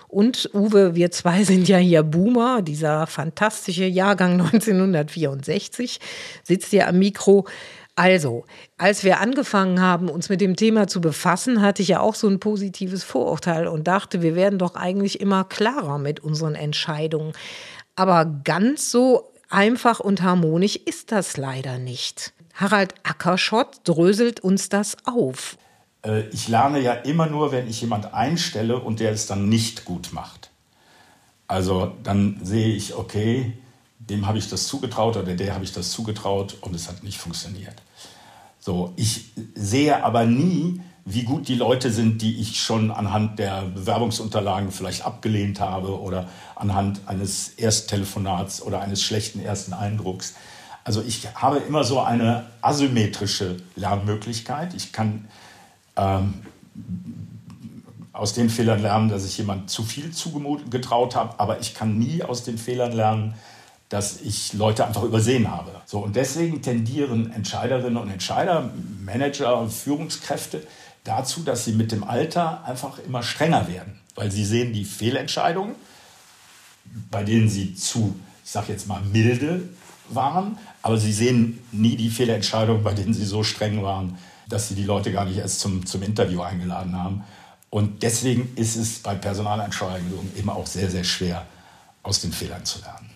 Und 0.07 0.49
Uwe, 0.55 0.95
wir 0.95 1.11
zwei 1.11 1.43
sind 1.43 1.67
ja 1.67 1.77
hier 1.77 2.01
Boomer, 2.01 2.63
dieser 2.63 3.05
fantastische 3.05 3.85
Jahrgang 3.85 4.41
1964, 4.41 5.99
sitzt 6.43 6.71
hier 6.71 6.87
am 6.87 6.97
Mikro. 6.97 7.45
Also, 7.99 8.45
als 8.77 9.03
wir 9.03 9.19
angefangen 9.19 9.81
haben, 9.81 10.07
uns 10.07 10.29
mit 10.29 10.39
dem 10.39 10.55
Thema 10.55 10.87
zu 10.87 11.01
befassen, 11.01 11.61
hatte 11.61 11.81
ich 11.81 11.89
ja 11.89 11.99
auch 11.99 12.15
so 12.15 12.29
ein 12.29 12.39
positives 12.39 13.03
Vorurteil 13.03 13.67
und 13.67 13.89
dachte, 13.89 14.21
wir 14.21 14.35
werden 14.35 14.57
doch 14.57 14.75
eigentlich 14.75 15.19
immer 15.19 15.43
klarer 15.43 15.97
mit 15.97 16.21
unseren 16.21 16.55
Entscheidungen. 16.55 17.33
Aber 17.97 18.23
ganz 18.45 18.89
so 18.89 19.33
einfach 19.49 19.99
und 19.99 20.21
harmonisch 20.21 20.77
ist 20.77 21.11
das 21.11 21.35
leider 21.35 21.77
nicht. 21.77 22.31
Harald 22.53 22.93
Ackerschott 23.03 23.81
dröselt 23.83 24.39
uns 24.39 24.69
das 24.69 24.95
auf. 25.03 25.57
Äh, 26.05 26.21
ich 26.29 26.47
lerne 26.47 26.79
ja 26.79 26.93
immer 26.93 27.27
nur, 27.27 27.51
wenn 27.51 27.67
ich 27.67 27.81
jemand 27.81 28.13
einstelle 28.13 28.79
und 28.79 29.01
der 29.01 29.11
es 29.11 29.27
dann 29.27 29.49
nicht 29.49 29.83
gut 29.83 30.13
macht. 30.13 30.51
Also 31.47 31.91
dann 32.03 32.39
sehe 32.43 32.69
ich, 32.69 32.95
okay, 32.95 33.57
dem 33.99 34.25
habe 34.25 34.37
ich 34.37 34.47
das 34.47 34.67
zugetraut 34.67 35.17
oder 35.17 35.35
der 35.35 35.53
habe 35.53 35.65
ich 35.65 35.73
das 35.73 35.91
zugetraut 35.91 36.55
und 36.61 36.73
es 36.73 36.87
hat 36.87 37.03
nicht 37.03 37.17
funktioniert. 37.17 37.75
So, 38.59 38.93
ich 38.97 39.31
sehe 39.55 40.03
aber 40.03 40.25
nie, 40.25 40.81
wie 41.05 41.23
gut 41.23 41.47
die 41.47 41.55
Leute 41.55 41.91
sind, 41.91 42.21
die 42.21 42.39
ich 42.39 42.61
schon 42.61 42.91
anhand 42.91 43.39
der 43.39 43.63
Bewerbungsunterlagen 43.63 44.71
vielleicht 44.71 45.05
abgelehnt 45.05 45.59
habe 45.59 45.99
oder 45.99 46.27
anhand 46.55 47.01
eines 47.07 47.49
Ersttelefonats 47.57 48.61
oder 48.61 48.81
eines 48.81 49.01
schlechten 49.01 49.39
ersten 49.39 49.73
Eindrucks. 49.73 50.35
Also 50.83 51.01
ich 51.01 51.27
habe 51.35 51.57
immer 51.57 51.83
so 51.83 51.99
eine 51.99 52.45
asymmetrische 52.61 53.57
Lernmöglichkeit. 53.75 54.73
Ich 54.75 54.91
kann 54.91 55.27
ähm, 55.95 56.33
aus 58.11 58.33
den 58.33 58.49
Fehlern 58.49 58.81
lernen, 58.81 59.09
dass 59.09 59.25
ich 59.25 59.37
jemand 59.37 59.69
zu 59.69 59.83
viel 59.83 60.11
zugetraut 60.11 61.15
habe, 61.15 61.39
aber 61.39 61.59
ich 61.59 61.73
kann 61.73 61.97
nie 61.97 62.21
aus 62.23 62.43
den 62.43 62.57
Fehlern 62.57 62.91
lernen, 62.91 63.33
dass 63.89 64.21
ich 64.21 64.53
Leute 64.53 64.85
einfach 64.85 65.03
übersehen 65.03 65.49
habe. 65.49 65.71
So, 65.85 65.99
und 65.99 66.15
deswegen 66.15 66.61
tendieren 66.61 67.31
Entscheiderinnen 67.31 67.97
und 67.97 68.09
Entscheider, 68.09 68.71
Manager 69.03 69.59
und 69.59 69.73
Führungskräfte 69.73 70.65
dazu, 71.03 71.41
dass 71.41 71.65
sie 71.65 71.73
mit 71.73 71.91
dem 71.91 72.03
Alter 72.03 72.63
einfach 72.65 72.99
immer 72.99 73.23
strenger 73.23 73.67
werden, 73.67 73.99
weil 74.15 74.31
sie 74.31 74.45
sehen 74.45 74.73
die 74.73 74.85
Fehlentscheidungen, 74.85 75.75
bei 77.09 77.23
denen 77.23 77.49
sie 77.49 77.73
zu, 77.73 78.15
ich 78.43 78.51
sage 78.51 78.71
jetzt 78.71 78.87
mal, 78.87 79.01
milde 79.01 79.67
waren, 80.09 80.57
aber 80.81 80.97
sie 80.97 81.13
sehen 81.13 81.59
nie 81.71 81.95
die 81.95 82.09
Fehlentscheidungen, 82.09 82.83
bei 82.83 82.93
denen 82.93 83.13
sie 83.13 83.25
so 83.25 83.43
streng 83.43 83.81
waren, 83.83 84.17
dass 84.47 84.67
sie 84.67 84.75
die 84.75 84.83
Leute 84.83 85.11
gar 85.11 85.25
nicht 85.25 85.37
erst 85.37 85.59
zum, 85.59 85.85
zum 85.85 86.03
Interview 86.03 86.41
eingeladen 86.41 86.95
haben. 86.95 87.23
Und 87.69 88.01
deswegen 88.01 88.51
ist 88.55 88.75
es 88.75 88.99
bei 88.99 89.13
Personalentscheidungen 89.15 90.31
immer 90.35 90.55
auch 90.55 90.65
sehr, 90.65 90.89
sehr 90.89 91.03
schwer, 91.03 91.45
aus 92.01 92.21
den 92.21 92.31
Fehlern 92.31 92.65
zu 92.65 92.79
lernen. 92.79 93.08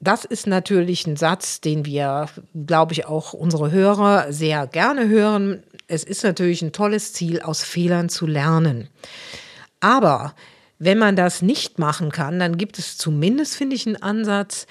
Das 0.00 0.24
ist 0.24 0.46
natürlich 0.46 1.06
ein 1.06 1.16
Satz, 1.16 1.60
den 1.60 1.84
wir, 1.84 2.28
glaube 2.66 2.92
ich, 2.92 3.06
auch 3.06 3.32
unsere 3.32 3.72
Hörer 3.72 4.32
sehr 4.32 4.66
gerne 4.66 5.08
hören. 5.08 5.62
Es 5.88 6.04
ist 6.04 6.22
natürlich 6.22 6.62
ein 6.62 6.72
tolles 6.72 7.12
Ziel, 7.12 7.40
aus 7.40 7.62
Fehlern 7.62 8.08
zu 8.08 8.26
lernen. 8.26 8.88
Aber 9.80 10.34
wenn 10.78 10.98
man 10.98 11.16
das 11.16 11.42
nicht 11.42 11.78
machen 11.78 12.12
kann, 12.12 12.38
dann 12.38 12.56
gibt 12.56 12.78
es 12.78 12.96
zumindest, 12.96 13.56
finde 13.56 13.74
ich, 13.74 13.86
einen 13.86 13.96
Ansatz, 13.96 14.66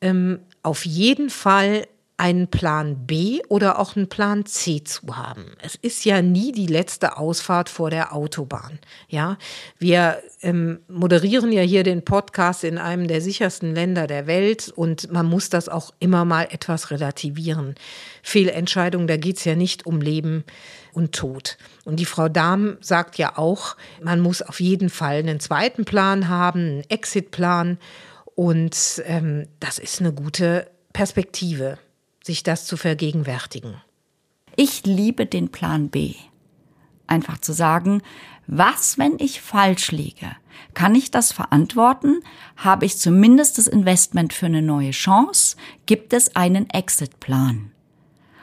ähm, 0.00 0.40
auf 0.64 0.84
jeden 0.84 1.30
Fall 1.30 1.86
einen 2.22 2.46
Plan 2.46 3.04
B 3.04 3.40
oder 3.48 3.80
auch 3.80 3.96
einen 3.96 4.08
Plan 4.08 4.46
C 4.46 4.84
zu 4.84 5.16
haben. 5.16 5.56
Es 5.60 5.74
ist 5.74 6.04
ja 6.04 6.22
nie 6.22 6.52
die 6.52 6.68
letzte 6.68 7.16
Ausfahrt 7.16 7.68
vor 7.68 7.90
der 7.90 8.14
Autobahn. 8.14 8.78
Ja, 9.08 9.38
wir 9.80 10.22
ähm, 10.40 10.78
moderieren 10.86 11.50
ja 11.50 11.62
hier 11.62 11.82
den 11.82 12.04
Podcast 12.04 12.62
in 12.62 12.78
einem 12.78 13.08
der 13.08 13.20
sichersten 13.20 13.74
Länder 13.74 14.06
der 14.06 14.28
Welt 14.28 14.72
und 14.76 15.10
man 15.10 15.26
muss 15.26 15.50
das 15.50 15.68
auch 15.68 15.92
immer 15.98 16.24
mal 16.24 16.46
etwas 16.48 16.92
relativieren. 16.92 17.74
Fehlentscheidungen, 18.22 19.08
da 19.08 19.16
geht 19.16 19.38
es 19.38 19.44
ja 19.44 19.56
nicht 19.56 19.84
um 19.84 20.00
Leben 20.00 20.44
und 20.92 21.16
Tod. 21.16 21.58
Und 21.84 21.98
die 21.98 22.04
Frau 22.04 22.28
Dahm 22.28 22.76
sagt 22.80 23.18
ja 23.18 23.36
auch, 23.36 23.76
man 24.00 24.20
muss 24.20 24.42
auf 24.42 24.60
jeden 24.60 24.90
Fall 24.90 25.16
einen 25.16 25.40
zweiten 25.40 25.84
Plan 25.84 26.28
haben, 26.28 26.60
einen 26.60 26.84
Exit-Plan. 26.88 27.78
Und 28.36 29.02
ähm, 29.06 29.48
das 29.58 29.80
ist 29.80 29.98
eine 29.98 30.12
gute 30.12 30.68
Perspektive 30.92 31.78
sich 32.22 32.42
das 32.42 32.66
zu 32.66 32.76
vergegenwärtigen. 32.76 33.74
Ich 34.56 34.84
liebe 34.84 35.26
den 35.26 35.50
Plan 35.50 35.88
B. 35.88 36.14
Einfach 37.06 37.38
zu 37.38 37.52
sagen, 37.52 38.02
was, 38.46 38.98
wenn 38.98 39.18
ich 39.18 39.40
falsch 39.40 39.92
liege? 39.92 40.36
Kann 40.74 40.94
ich 40.94 41.10
das 41.10 41.32
verantworten? 41.32 42.20
Habe 42.56 42.86
ich 42.86 42.98
zumindest 42.98 43.58
das 43.58 43.66
Investment 43.66 44.32
für 44.32 44.46
eine 44.46 44.62
neue 44.62 44.90
Chance? 44.90 45.56
Gibt 45.86 46.12
es 46.12 46.36
einen 46.36 46.68
Exit-Plan? 46.70 47.70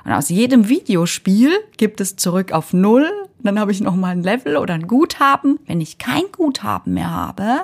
Und 0.06 0.12
aus 0.12 0.30
jedem 0.30 0.70
Videospiel 0.70 1.52
gibt 1.78 2.02
es 2.02 2.15
zurück 2.15 2.52
auf 2.52 2.74
Null 2.74 3.12
Dann 3.42 3.60
habe 3.60 3.72
ich 3.72 3.82
noch 3.82 3.96
mal 3.96 4.10
ein 4.10 4.24
Level 4.24 4.58
oder 4.58 4.74
ein 4.74 4.88
Guthaben. 4.88 5.60
Wenn 5.65 5.82
ich 5.82 5.98
kein 5.98 6.24
Guthaben 6.32 6.94
mehr 6.94 7.12
habe, 7.12 7.62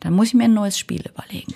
dann 0.00 0.14
muss 0.14 0.28
ich 0.28 0.34
mir 0.34 0.44
ein 0.44 0.54
neues 0.54 0.78
Spiel 0.78 1.04
überlegen. 1.08 1.54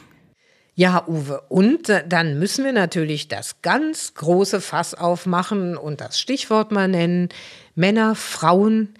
Ja, 0.75 1.07
Uwe, 1.07 1.43
und 1.49 1.91
äh, 1.91 2.03
dann 2.09 2.39
müssen 2.39 2.65
wir 2.65 2.73
natürlich 2.73 3.29
das 3.29 3.61
ganz 3.61 4.15
große 4.15 4.61
Fass 4.61 4.95
aufmachen 4.95 5.77
und 5.77 6.01
das 6.01 6.19
Stichwort 6.19 6.73
mal 6.73 6.89
nennen. 6.89 7.29
Männer, 7.75 8.15
Frauen 8.15 8.95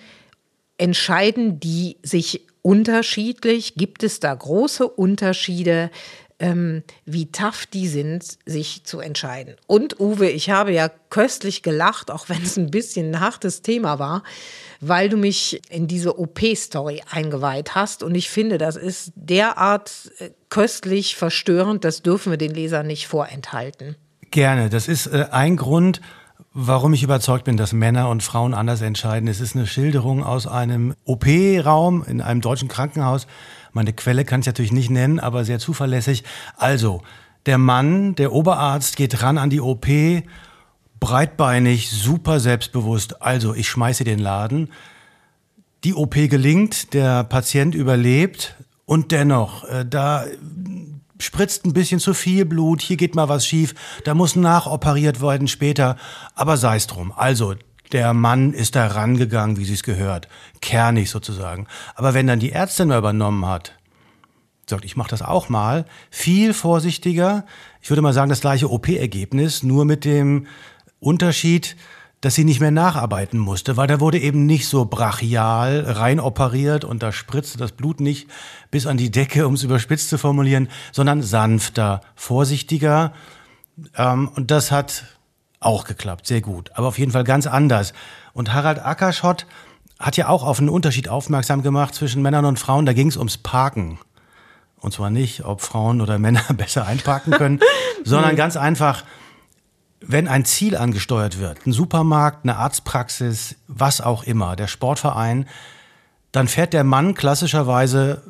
entscheiden 0.77 1.61
die 1.61 1.97
sich 2.03 2.47
unterschiedlich? 2.61 3.75
Gibt 3.75 4.03
es 4.03 4.21
da 4.21 4.35
große 4.35 4.87
Unterschiede? 4.87 5.91
Ähm, 6.43 6.83
wie 7.07 7.31
tough 7.31 7.67
die 7.67 7.87
sind, 7.87 8.37
sich 8.45 8.85
zu 8.85 8.99
entscheiden. 8.99 9.55
Und 9.69 10.01
Uwe, 10.01 10.29
ich 10.29 10.51
habe 10.51 10.73
ja 10.73 10.91
köstlich 11.09 11.63
gelacht, 11.63 12.11
auch 12.11 12.29
wenn 12.29 12.43
es 12.43 12.59
ein 12.59 12.71
bisschen 12.71 13.13
ein 13.13 13.21
hartes 13.21 13.63
Thema 13.63 14.01
war, 14.01 14.25
weil 14.81 15.09
du 15.09 15.17
mich 15.17 15.63
in 15.71 15.87
diese 15.87 16.19
OP-Story 16.19 17.03
eingeweiht 17.09 17.77
hast. 17.77 18.03
Und 18.03 18.17
ich 18.17 18.29
finde, 18.29 18.59
das 18.59 18.77
ist 18.77 19.13
derart 19.15 20.11
äh, 20.19 20.31
köstlich 20.51 21.15
verstörend, 21.17 21.85
das 21.85 22.03
dürfen 22.03 22.33
wir 22.33 22.39
den 22.39 22.53
Lesern 22.53 22.89
nicht 22.89 23.07
vorenthalten. 23.07 23.95
Gerne. 24.33 24.69
Das 24.69 24.89
ist 24.89 25.07
äh, 25.07 25.27
ein 25.31 25.57
Grund, 25.57 26.01
warum 26.53 26.93
ich 26.93 27.05
überzeugt 27.05 27.45
bin, 27.45 27.57
dass 27.57 27.73
Männer 27.73 28.09
und 28.09 28.25
Frauen 28.25 28.53
anders 28.53 28.83
entscheiden. 28.83 29.29
Es 29.29 29.41
ist 29.41 29.55
eine 29.55 29.69
Schilderung 29.69 30.25
aus 30.25 30.49
einem 30.49 30.95
OP-Raum 31.05 32.05
in 32.05 32.21
einem 32.21 32.41
deutschen 32.41 32.69
Krankenhaus 32.69 33.29
meine 33.73 33.93
Quelle 33.93 34.25
kann 34.25 34.41
ich 34.41 34.47
natürlich 34.47 34.73
nicht 34.73 34.91
nennen, 34.91 35.21
aber 35.21 35.45
sehr 35.45 35.59
zuverlässig. 35.59 36.25
Also, 36.57 37.03
der 37.47 37.59
Mann, 37.59 38.15
der 38.15 38.33
Oberarzt, 38.33 38.97
geht 38.97 39.23
ran 39.23 39.39
an 39.39 39.51
die 39.51 39.61
OP, 39.61 39.87
breitbeinig, 41.01 41.91
super 41.91 42.39
selbstbewusst. 42.39 43.23
Also, 43.23 43.55
ich 43.55 43.69
schmeiße 43.69 44.05
den 44.05 44.19
Laden. 44.19 44.71
Die 45.85 45.95
OP 45.95 46.15
gelingt, 46.15 46.95
der 46.95 47.25
Patient 47.25 47.75
überlebt 47.75 48.57
und 48.85 49.11
dennoch, 49.11 49.65
äh, 49.65 49.85
da 49.89 50.25
spritzt 51.19 51.65
ein 51.65 51.73
bisschen 51.73 52.01
zu 52.01 52.15
viel 52.15 52.45
Blut, 52.45 52.83
hier 52.83 52.97
geht 52.97 53.15
mal 53.15 53.29
was 53.29 53.47
schief, 53.47 53.75
da 54.05 54.15
muss 54.15 54.37
nachoperiert 54.37 55.21
werden 55.21 55.49
später, 55.49 55.97
aber 56.35 56.57
sei 56.57 56.77
es 56.77 56.87
drum. 56.87 57.13
Also, 57.17 57.55
der 57.93 58.15
Mann 58.15 58.53
ist 58.53 58.75
da 58.75 58.87
rangegangen, 58.87 59.57
wie 59.57 59.65
sie 59.65 59.75
es 59.75 59.83
gehört. 59.83 60.29
Kernig 60.61 61.11
sozusagen. 61.11 61.67
Aber 61.95 62.15
wenn 62.15 62.27
dann 62.27 62.41
die 62.41 62.53
Ärztin 62.53 62.89
mal 62.89 62.99
übernommen 62.99 63.47
hat, 63.47 63.75
sagt, 64.69 64.85
ich 64.85 64.97
mache 64.97 65.11
das 65.11 65.23
auch 65.23 65.49
mal, 65.49 65.85
viel 66.11 66.55
vorsichtiger. 66.55 67.45
Ich 67.81 67.91
würde 67.91 68.03
mal 68.03 68.13
sagen, 68.13 68.31
das 68.31 68.41
gleiche 68.41 68.71
OP-Ergebnis, 68.71 69.63
nur 69.63 69.85
mit 69.85 70.05
dem 70.05 70.47
Unterschied, 71.01 71.77
dass 72.23 72.37
sie 72.37 72.45
nicht 72.45 72.61
mehr 72.61 72.71
nacharbeiten 72.71 73.39
musste, 73.39 73.77
weil 73.77 73.89
da 73.89 73.99
wurde 73.99 74.19
eben 74.19 74.47
nicht 74.47 74.69
so 74.69 74.85
brachial 74.85 75.81
rein 75.81 76.21
operiert 76.21 76.85
und 76.85 77.03
da 77.03 77.11
spritzte 77.11 77.59
das 77.59 77.73
Blut 77.73 78.01
nicht 78.01 78.29
bis 78.71 78.87
an 78.87 78.97
die 78.97 79.11
Decke, 79.11 79.49
um 79.49 79.55
es 79.55 79.65
überspitzt 79.65 80.09
zu 80.09 80.19
formulieren, 80.19 80.69
sondern 80.93 81.21
sanfter, 81.21 82.01
vorsichtiger. 82.15 83.13
Ähm, 83.97 84.29
und 84.29 84.53
das 84.53 84.71
hat 84.71 85.12
auch 85.65 85.85
geklappt, 85.85 86.27
sehr 86.27 86.41
gut. 86.41 86.71
Aber 86.75 86.89
auf 86.89 86.99
jeden 86.99 87.13
Fall 87.13 87.25
ganz 87.25 87.47
anders. 87.47 87.93
Und 88.33 88.53
Harald 88.53 88.85
Ackerschott 88.85 89.47
hat 89.99 90.17
ja 90.17 90.29
auch 90.29 90.43
auf 90.43 90.59
einen 90.59 90.69
Unterschied 90.69 91.09
aufmerksam 91.09 91.63
gemacht 91.63 91.95
zwischen 91.95 92.23
Männern 92.23 92.45
und 92.45 92.59
Frauen. 92.59 92.87
Da 92.87 92.93
ging 92.93 93.09
es 93.09 93.17
ums 93.17 93.39
Parken. 93.39 93.99
Und 94.81 94.93
zwar 94.93 95.11
nicht, 95.11 95.45
ob 95.45 95.61
Frauen 95.61 96.01
oder 96.01 96.19
Männer 96.19 96.43
besser 96.57 96.87
einparken 96.87 97.33
können, 97.33 97.61
sondern 98.05 98.35
ganz 98.35 98.57
einfach, 98.57 99.05
wenn 100.01 100.27
ein 100.27 100.45
Ziel 100.45 100.77
angesteuert 100.77 101.39
wird, 101.39 101.65
ein 101.67 101.73
Supermarkt, 101.73 102.45
eine 102.45 102.57
Arztpraxis, 102.57 103.57
was 103.69 104.01
auch 104.01 104.25
immer, 104.25 104.57
der 104.57 104.67
Sportverein, 104.67 105.47
dann 106.33 106.49
fährt 106.49 106.73
der 106.73 106.83
Mann 106.83 107.15
klassischerweise, 107.15 108.23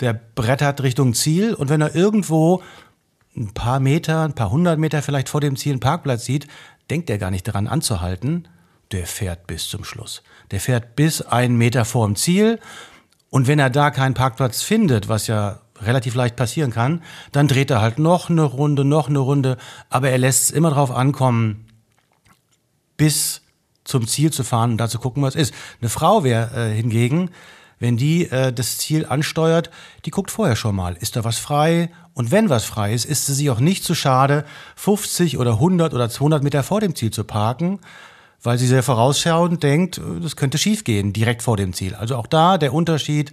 der 0.00 0.14
brettert 0.14 0.82
Richtung 0.82 1.14
Ziel 1.14 1.54
und 1.54 1.68
wenn 1.68 1.80
er 1.80 1.94
irgendwo 1.94 2.62
ein 3.36 3.54
paar 3.54 3.78
Meter, 3.78 4.24
ein 4.24 4.34
paar 4.34 4.50
hundert 4.50 4.78
Meter 4.78 5.02
vielleicht 5.02 5.28
vor 5.28 5.40
dem 5.40 5.56
Ziel 5.56 5.72
einen 5.72 5.80
Parkplatz 5.80 6.24
sieht, 6.24 6.48
denkt 6.90 7.10
er 7.10 7.18
gar 7.18 7.30
nicht 7.30 7.46
daran 7.46 7.66
anzuhalten, 7.66 8.48
der 8.92 9.06
fährt 9.06 9.46
bis 9.46 9.68
zum 9.68 9.84
Schluss. 9.84 10.22
Der 10.50 10.60
fährt 10.60 10.96
bis 10.96 11.22
einen 11.22 11.56
Meter 11.56 11.84
vor 11.84 12.06
dem 12.06 12.16
Ziel. 12.16 12.58
Und 13.30 13.46
wenn 13.46 13.58
er 13.58 13.70
da 13.70 13.90
keinen 13.90 14.14
Parkplatz 14.14 14.62
findet, 14.62 15.08
was 15.08 15.28
ja 15.28 15.60
relativ 15.80 16.14
leicht 16.14 16.36
passieren 16.36 16.72
kann, 16.72 17.02
dann 17.32 17.48
dreht 17.48 17.70
er 17.70 17.80
halt 17.80 17.98
noch 17.98 18.28
eine 18.28 18.42
Runde, 18.42 18.84
noch 18.84 19.08
eine 19.08 19.20
Runde. 19.20 19.56
Aber 19.88 20.10
er 20.10 20.18
lässt 20.18 20.44
es 20.44 20.50
immer 20.50 20.70
darauf 20.70 20.90
ankommen, 20.90 21.66
bis 22.96 23.42
zum 23.84 24.06
Ziel 24.06 24.32
zu 24.32 24.44
fahren 24.44 24.72
und 24.72 24.78
da 24.78 24.88
zu 24.88 24.98
gucken, 24.98 25.22
was 25.22 25.34
ist. 25.34 25.54
Eine 25.80 25.88
Frau 25.88 26.24
wäre 26.24 26.70
äh, 26.70 26.74
hingegen, 26.74 27.30
wenn 27.78 27.96
die 27.96 28.30
äh, 28.30 28.52
das 28.52 28.78
Ziel 28.78 29.06
ansteuert, 29.06 29.70
die 30.04 30.10
guckt 30.10 30.30
vorher 30.30 30.56
schon 30.56 30.76
mal, 30.76 30.96
ist 30.96 31.16
da 31.16 31.24
was 31.24 31.38
frei? 31.38 31.90
Und 32.14 32.30
wenn 32.30 32.50
was 32.50 32.64
frei 32.64 32.92
ist, 32.92 33.04
ist 33.04 33.26
sie 33.26 33.34
sich 33.34 33.50
auch 33.50 33.60
nicht 33.60 33.84
zu 33.84 33.94
schade, 33.94 34.44
50 34.76 35.38
oder 35.38 35.52
100 35.52 35.94
oder 35.94 36.10
200 36.10 36.42
Meter 36.42 36.62
vor 36.62 36.80
dem 36.80 36.94
Ziel 36.94 37.10
zu 37.10 37.24
parken, 37.24 37.80
weil 38.42 38.58
sie 38.58 38.66
sehr 38.66 38.82
vorausschauend 38.82 39.62
denkt, 39.62 39.98
äh, 39.98 40.20
das 40.20 40.36
könnte 40.36 40.58
schiefgehen 40.58 41.12
direkt 41.12 41.42
vor 41.42 41.56
dem 41.56 41.72
Ziel. 41.72 41.94
Also 41.94 42.16
auch 42.16 42.26
da 42.26 42.58
der 42.58 42.74
Unterschied, 42.74 43.32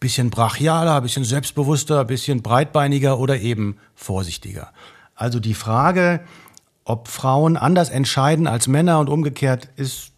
bisschen 0.00 0.30
brachialer, 0.30 1.00
bisschen 1.00 1.24
selbstbewusster, 1.24 2.04
bisschen 2.04 2.42
breitbeiniger 2.42 3.18
oder 3.18 3.40
eben 3.40 3.78
vorsichtiger. 3.94 4.70
Also 5.14 5.40
die 5.40 5.54
Frage, 5.54 6.20
ob 6.84 7.08
Frauen 7.08 7.56
anders 7.56 7.88
entscheiden 7.88 8.46
als 8.46 8.68
Männer 8.68 8.98
und 8.98 9.08
umgekehrt, 9.08 9.68
ist 9.76 10.10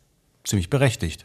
ziemlich 0.45 0.71
berechtigt. 0.71 1.25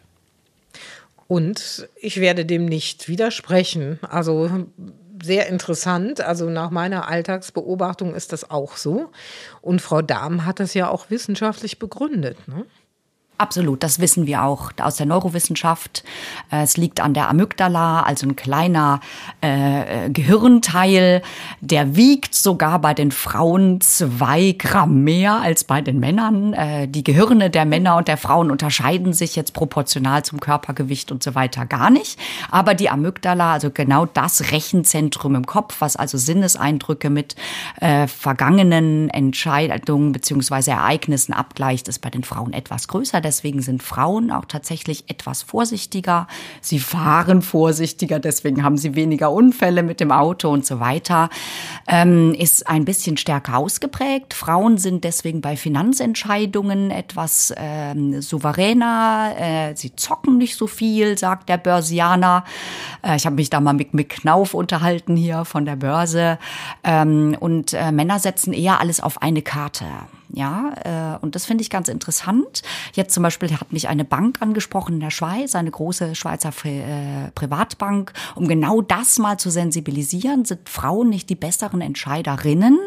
Und 1.28 1.88
ich 2.00 2.20
werde 2.20 2.46
dem 2.46 2.66
nicht 2.66 3.08
widersprechen. 3.08 4.00
Also 4.02 4.68
sehr 5.24 5.48
interessant. 5.48 6.22
Also 6.22 6.50
nach 6.50 6.72
meiner 6.72 7.08
Alltagsbeobachtung 7.08 8.16
ist 8.16 8.34
das 8.34 8.50
auch 8.50 8.78
so. 8.78 9.12
Und 9.62 9.82
Frau 9.82 10.02
Dahm 10.02 10.46
hat 10.46 10.60
das 10.60 10.74
ja 10.74 10.90
auch 10.90 11.10
wissenschaftlich 11.10 11.80
begründet. 11.80 12.38
Ne? 12.48 12.66
Absolut, 13.42 13.82
das 13.82 13.98
wissen 14.00 14.28
wir 14.28 14.44
auch 14.44 14.72
aus 14.80 14.98
der 14.98 15.08
Neurowissenschaft. 15.08 16.04
Äh, 16.52 16.62
es 16.62 16.78
liegt 16.78 17.00
an 17.00 17.16
der 17.16 17.28
Amygdala, 17.28 18.04
also 18.04 18.28
ein 18.28 18.36
kleiner 18.36 19.00
äh, 19.42 20.12
Gehirnteil, 20.12 21.24
der 21.60 21.96
wiegt 21.96 22.36
sogar 22.36 22.78
bei 22.78 22.94
den 22.94 23.10
Frauen 23.10 23.82
zwei 23.82 24.52
Gramm 24.56 25.04
mehr 25.04 25.42
als 25.42 25.64
bei 25.64 25.82
den 25.82 26.00
Männern. 26.00 26.54
Äh, 26.54 26.88
die 26.88 27.04
Gehirne 27.04 27.50
der 27.50 27.66
Männer 27.66 27.98
und 27.98 28.08
der 28.08 28.18
Frauen 28.18 28.52
unterscheiden 28.52 29.12
sich 29.12 29.36
jetzt 29.36 29.56
proportional 29.56 30.24
zum 30.24 30.40
Körpergewicht 30.40 31.12
und 31.12 31.24
so 31.24 31.34
weiter 31.34 31.66
gar 31.66 31.90
nicht. 31.90 32.20
Aber 32.52 32.76
die 32.76 32.92
Amygdala, 32.92 33.54
also 33.54 33.72
genau 33.72 34.06
das 34.06 34.52
Rechenzentrum 34.52 35.34
im 35.34 35.48
Kopf, 35.48 35.78
was 35.80 35.96
also 35.96 36.20
Sinneseindrücke 36.20 37.10
mit 37.10 37.36
äh, 37.80 38.06
vergangenen 38.06 39.10
Entscheidungen 39.10 40.12
beziehungsweise 40.12 40.70
Ereignissen 40.70 41.34
abgleicht, 41.34 41.88
ist 41.88 42.02
bei 42.02 42.12
den 42.12 42.24
Frauen 42.24 42.54
etwas 42.54 42.88
größer. 42.88 43.20
Deswegen 43.32 43.62
sind 43.62 43.82
Frauen 43.82 44.30
auch 44.30 44.44
tatsächlich 44.44 45.06
etwas 45.08 45.42
vorsichtiger. 45.42 46.28
Sie 46.60 46.80
fahren 46.80 47.42
vorsichtiger, 47.42 48.20
deswegen 48.20 48.62
haben 48.62 48.78
sie 48.78 48.96
weniger 48.96 49.32
Unfälle 49.32 49.84
mit 49.84 50.02
dem 50.02 50.12
Auto 50.12 50.50
und 50.50 50.66
so 50.66 50.82
weiter. 50.82 51.30
Ähm, 51.88 52.34
ist 52.34 52.68
ein 52.68 52.84
bisschen 52.84 53.16
stärker 53.16 53.56
ausgeprägt. 53.56 54.34
Frauen 54.34 54.78
sind 54.78 55.06
deswegen 55.06 55.40
bei 55.40 55.56
Finanzentscheidungen 55.56 56.92
etwas 56.92 57.54
ähm, 57.56 58.22
souveräner. 58.22 59.34
Äh, 59.40 59.76
sie 59.78 59.96
zocken 59.96 60.38
nicht 60.38 60.58
so 60.58 60.68
viel, 60.68 61.18
sagt 61.18 61.48
der 61.48 61.58
Börsianer. 61.58 62.44
Äh, 63.02 63.16
ich 63.16 63.26
habe 63.26 63.38
mich 63.38 63.50
da 63.50 63.62
mal 63.62 63.72
mit 63.72 63.94
Mick 63.94 64.10
Knauf 64.10 64.54
unterhalten 64.54 65.16
hier 65.16 65.46
von 65.46 65.64
der 65.64 65.78
Börse. 65.78 66.38
Ähm, 66.84 67.38
und 67.40 67.72
äh, 67.72 67.94
Männer 67.94 68.20
setzen 68.20 68.52
eher 68.52 68.82
alles 68.82 69.00
auf 69.00 69.22
eine 69.22 69.42
Karte. 69.42 69.86
Ja, 70.34 71.18
äh, 71.18 71.24
und 71.24 71.36
das 71.36 71.46
finde 71.46 71.62
ich 71.62 71.70
ganz 71.70 71.90
interessant. 71.90 72.62
Jetzt 72.94 73.14
zum 73.14 73.24
Beispiel 73.24 73.52
hat 73.60 73.74
mich 73.74 73.90
eine 73.90 74.06
Bank 74.06 74.42
angesprochen 74.42 74.96
in 74.96 75.00
der 75.02 75.12
Schweiz, 75.12 75.56
eine 75.56 75.72
große 75.72 76.16
Schweizer 76.16 76.54
äh, 76.64 77.32
Privatbank, 77.36 78.14
um 78.36 78.48
genau 78.48 78.82
das 78.82 79.20
mal 79.20 79.38
zu 79.38 79.50
sensibilisieren. 79.50 80.46
Sind 80.46 80.70
Frauen 80.70 81.10
nicht 81.10 81.30
die 81.30 81.36
besseren 81.36 81.82
Entscheiderinnen? 81.82 82.80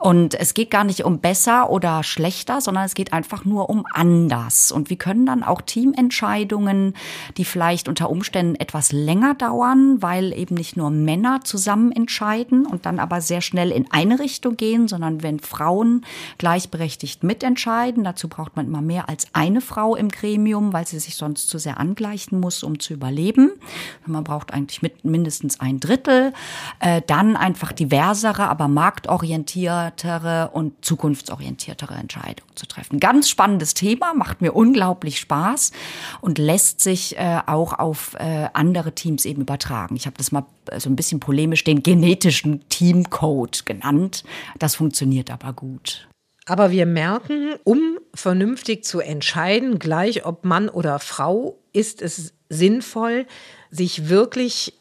Und 0.00 0.34
es 0.34 0.54
geht 0.54 0.72
gar 0.72 0.82
nicht 0.82 1.04
um 1.04 1.20
besser 1.20 1.70
oder 1.70 2.02
schlechter, 2.02 2.60
sondern 2.60 2.84
es 2.84 2.94
geht 2.94 3.12
einfach 3.12 3.44
nur 3.44 3.70
um 3.70 3.84
anders. 3.92 4.72
Und 4.72 4.90
wir 4.90 4.96
können 4.96 5.24
dann 5.24 5.44
auch 5.44 5.60
Teamentscheidungen, 5.60 6.94
die 7.36 7.44
vielleicht 7.44 7.88
unter 7.88 8.10
Umständen 8.10 8.56
etwas 8.56 8.90
länger 8.90 9.34
dauern, 9.34 10.02
weil 10.02 10.32
eben 10.32 10.56
nicht 10.56 10.76
nur 10.76 10.90
Männer 10.90 11.42
zusammen 11.44 11.92
entscheiden 11.92 12.66
und 12.66 12.86
dann 12.86 12.98
aber 12.98 13.20
sehr 13.20 13.40
schnell 13.40 13.70
in 13.70 13.88
eine 13.92 14.18
Richtung 14.18 14.56
gehen, 14.56 14.88
sondern 14.88 15.22
wenn 15.22 15.38
Frauen 15.38 16.04
gleich 16.38 16.71
gleichberechtigt 16.72 17.22
mitentscheiden. 17.22 18.02
Dazu 18.04 18.28
braucht 18.28 18.56
man 18.56 18.66
immer 18.66 18.80
mehr 18.80 19.08
als 19.08 19.26
eine 19.32 19.60
Frau 19.60 19.94
im 19.94 20.08
Gremium, 20.08 20.72
weil 20.72 20.86
sie 20.86 20.98
sich 20.98 21.16
sonst 21.16 21.48
zu 21.48 21.58
sehr 21.58 21.78
angleichen 21.78 22.40
muss, 22.40 22.62
um 22.62 22.80
zu 22.80 22.94
überleben. 22.94 23.52
Man 24.06 24.24
braucht 24.24 24.52
eigentlich 24.52 24.82
mit 24.82 25.04
mindestens 25.04 25.60
ein 25.60 25.80
Drittel. 25.80 26.32
Äh, 26.80 27.02
dann 27.06 27.36
einfach 27.36 27.72
diversere, 27.72 28.48
aber 28.48 28.68
marktorientiertere 28.68 30.50
und 30.52 30.84
zukunftsorientiertere 30.84 31.94
Entscheidungen 31.94 32.50
zu 32.54 32.66
treffen. 32.66 32.98
Ganz 32.98 33.28
spannendes 33.28 33.74
Thema, 33.74 34.14
macht 34.14 34.40
mir 34.40 34.52
unglaublich 34.52 35.20
Spaß 35.20 35.72
und 36.20 36.38
lässt 36.38 36.80
sich 36.80 37.18
äh, 37.18 37.40
auch 37.46 37.78
auf 37.78 38.14
äh, 38.14 38.48
andere 38.54 38.92
Teams 38.94 39.24
eben 39.24 39.42
übertragen. 39.42 39.96
Ich 39.96 40.06
habe 40.06 40.16
das 40.16 40.32
mal 40.32 40.44
so 40.78 40.88
ein 40.88 40.96
bisschen 40.96 41.20
polemisch 41.20 41.64
den 41.64 41.82
genetischen 41.82 42.66
Teamcode 42.68 43.66
genannt. 43.66 44.24
Das 44.58 44.76
funktioniert 44.76 45.30
aber 45.30 45.52
gut. 45.52 46.06
Aber 46.46 46.70
wir 46.70 46.86
merken, 46.86 47.54
um 47.64 47.98
vernünftig 48.14 48.84
zu 48.84 49.00
entscheiden, 49.00 49.78
gleich 49.78 50.26
ob 50.26 50.44
Mann 50.44 50.68
oder 50.68 50.98
Frau, 50.98 51.58
ist 51.72 52.02
es 52.02 52.32
sinnvoll, 52.48 53.26
sich 53.70 54.08
wirklich 54.08 54.74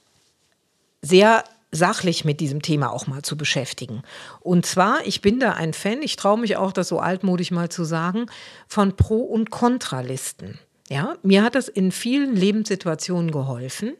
sehr 1.01 1.43
sachlich 1.71 2.25
mit 2.25 2.39
diesem 2.41 2.61
Thema 2.61 2.91
auch 2.91 3.07
mal 3.07 3.21
zu 3.21 3.37
beschäftigen. 3.37 4.03
Und 4.41 4.65
zwar, 4.65 5.05
ich 5.05 5.21
bin 5.21 5.39
da 5.39 5.53
ein 5.53 5.73
Fan, 5.73 6.01
ich 6.01 6.17
traue 6.17 6.37
mich 6.37 6.57
auch, 6.57 6.73
das 6.73 6.89
so 6.89 6.99
altmodisch 6.99 7.51
mal 7.51 7.69
zu 7.69 7.85
sagen, 7.85 8.25
von 8.67 8.95
Pro- 8.95 9.23
und 9.23 9.51
Kontralisten. 9.51 10.59
Ja, 10.89 11.15
mir 11.23 11.43
hat 11.43 11.55
das 11.55 11.69
in 11.69 11.93
vielen 11.93 12.35
Lebenssituationen 12.35 13.31
geholfen, 13.31 13.93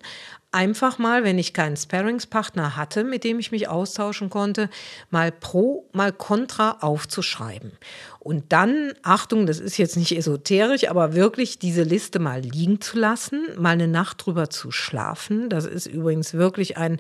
einfach 0.52 0.98
mal, 0.98 1.24
wenn 1.24 1.40
ich 1.40 1.54
keinen 1.54 1.78
Sparringspartner 1.78 2.76
hatte, 2.76 3.04
mit 3.04 3.24
dem 3.24 3.40
ich 3.40 3.52
mich 3.52 3.70
austauschen 3.70 4.30
konnte, 4.30 4.70
mal 5.10 5.32
pro, 5.32 5.88
mal 5.94 6.12
contra 6.12 6.78
aufzuschreiben. 6.82 7.72
Und 8.24 8.54
dann, 8.54 8.94
Achtung, 9.02 9.48
das 9.48 9.60
ist 9.60 9.78
jetzt 9.78 9.98
nicht 9.98 10.16
esoterisch, 10.16 10.88
aber 10.88 11.16
wirklich 11.16 11.58
diese 11.58 11.82
Liste 11.82 12.20
mal 12.20 12.40
liegen 12.42 12.80
zu 12.80 13.00
lassen, 13.00 13.48
mal 13.58 13.72
eine 13.72 13.88
Nacht 13.88 14.24
drüber 14.24 14.52
zu 14.52 14.70
schlafen. 14.70 15.50
Das 15.50 15.66
ist 15.66 15.88
übrigens 15.88 16.36
wirklich 16.36 16.78
ein 16.78 17.00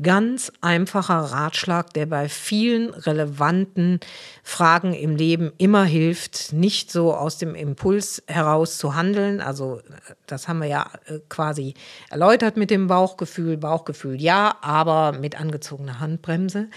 ganz 0.00 0.52
einfacher 0.60 1.18
Ratschlag, 1.18 1.92
der 1.94 2.06
bei 2.06 2.28
vielen 2.28 2.90
relevanten 2.90 3.98
Fragen 4.44 4.94
im 4.94 5.16
Leben 5.16 5.50
immer 5.58 5.82
hilft, 5.82 6.52
nicht 6.52 6.92
so 6.92 7.14
aus 7.14 7.38
dem 7.38 7.56
Impuls 7.56 8.22
heraus 8.28 8.78
zu 8.78 8.94
handeln. 8.94 9.40
Also 9.40 9.80
das 10.26 10.46
haben 10.46 10.60
wir 10.60 10.68
ja 10.68 10.88
äh, 11.06 11.18
quasi 11.28 11.74
erläutert 12.10 12.56
mit 12.56 12.70
dem 12.70 12.88
Bauchgefühl. 12.90 13.56
Bauchgefühl 13.56 14.20
ja, 14.20 14.56
aber 14.60 15.12
mit 15.12 15.40
angezogener 15.40 16.00
Handbremse. 16.00 16.68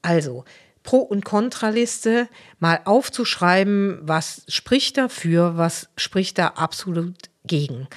Also 0.00 0.44
Pro- 0.84 0.98
und 0.98 1.24
Kontraliste 1.24 2.28
mal 2.60 2.80
aufzuschreiben, 2.84 3.98
was 4.02 4.44
spricht 4.46 4.96
dafür, 4.96 5.58
was 5.58 5.88
spricht 5.96 6.38
da 6.38 6.46
absolut 6.46 7.16
gegen. 7.44 7.88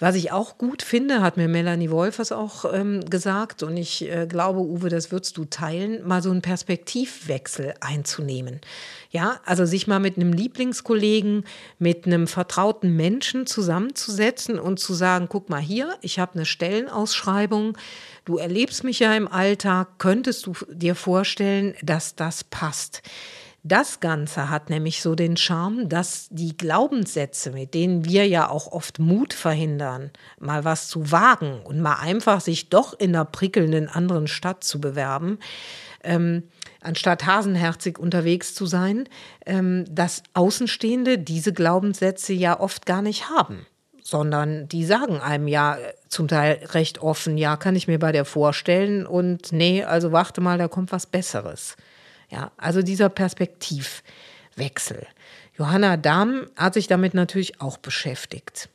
Was 0.00 0.14
ich 0.14 0.32
auch 0.32 0.56
gut 0.56 0.82
finde, 0.82 1.20
hat 1.20 1.36
mir 1.36 1.46
Melanie 1.46 1.90
Wolfers 1.90 2.32
auch 2.32 2.64
ähm, 2.72 3.04
gesagt, 3.10 3.62
und 3.62 3.76
ich 3.76 4.10
äh, 4.10 4.26
glaube, 4.26 4.60
Uwe, 4.60 4.88
das 4.88 5.12
würdest 5.12 5.36
du 5.36 5.44
teilen, 5.44 6.08
mal 6.08 6.22
so 6.22 6.30
einen 6.30 6.40
Perspektivwechsel 6.40 7.74
einzunehmen. 7.80 8.62
Ja, 9.10 9.40
also 9.44 9.66
sich 9.66 9.86
mal 9.86 10.00
mit 10.00 10.16
einem 10.16 10.32
Lieblingskollegen, 10.32 11.44
mit 11.78 12.06
einem 12.06 12.28
vertrauten 12.28 12.96
Menschen 12.96 13.44
zusammenzusetzen 13.46 14.58
und 14.58 14.80
zu 14.80 14.94
sagen, 14.94 15.26
guck 15.28 15.50
mal 15.50 15.60
hier, 15.60 15.94
ich 16.00 16.18
habe 16.18 16.32
eine 16.34 16.46
Stellenausschreibung, 16.46 17.76
du 18.24 18.38
erlebst 18.38 18.84
mich 18.84 19.00
ja 19.00 19.14
im 19.14 19.28
Alltag, 19.28 19.98
könntest 19.98 20.46
du 20.46 20.54
dir 20.72 20.94
vorstellen, 20.94 21.74
dass 21.82 22.16
das 22.16 22.42
passt? 22.42 23.02
Das 23.62 24.00
Ganze 24.00 24.48
hat 24.48 24.70
nämlich 24.70 25.02
so 25.02 25.14
den 25.14 25.36
Charme, 25.36 25.88
dass 25.88 26.28
die 26.30 26.56
Glaubenssätze, 26.56 27.50
mit 27.50 27.74
denen 27.74 28.06
wir 28.06 28.26
ja 28.26 28.48
auch 28.48 28.72
oft 28.72 28.98
Mut 28.98 29.34
verhindern, 29.34 30.10
mal 30.38 30.64
was 30.64 30.88
zu 30.88 31.12
wagen 31.12 31.60
und 31.64 31.80
mal 31.80 31.96
einfach 31.96 32.40
sich 32.40 32.70
doch 32.70 32.98
in 32.98 33.14
einer 33.14 33.26
prickelnden 33.26 33.88
anderen 33.88 34.28
Stadt 34.28 34.64
zu 34.64 34.80
bewerben, 34.80 35.38
ähm, 36.02 36.44
anstatt 36.80 37.26
hasenherzig 37.26 37.98
unterwegs 37.98 38.54
zu 38.54 38.64
sein, 38.64 39.06
ähm, 39.44 39.84
dass 39.90 40.22
Außenstehende 40.32 41.18
diese 41.18 41.52
Glaubenssätze 41.52 42.32
ja 42.32 42.58
oft 42.58 42.86
gar 42.86 43.02
nicht 43.02 43.28
haben 43.28 43.66
sondern 44.02 44.66
die 44.66 44.84
sagen 44.84 45.20
einem 45.20 45.46
ja 45.46 45.78
zum 46.08 46.26
Teil 46.26 46.60
recht 46.72 47.00
offen, 47.00 47.38
ja, 47.38 47.56
kann 47.56 47.76
ich 47.76 47.86
mir 47.86 48.00
bei 48.00 48.10
dir 48.10 48.24
vorstellen 48.24 49.06
und 49.06 49.52
nee, 49.52 49.84
also 49.84 50.10
warte 50.10 50.40
mal, 50.40 50.58
da 50.58 50.66
kommt 50.66 50.90
was 50.90 51.06
Besseres. 51.06 51.76
Ja, 52.30 52.52
also 52.56 52.82
dieser 52.82 53.08
Perspektivwechsel. 53.08 55.06
Johanna 55.58 55.96
Dahm 55.96 56.46
hat 56.56 56.74
sich 56.74 56.86
damit 56.86 57.12
natürlich 57.12 57.60
auch 57.60 57.76
beschäftigt. 57.76 58.68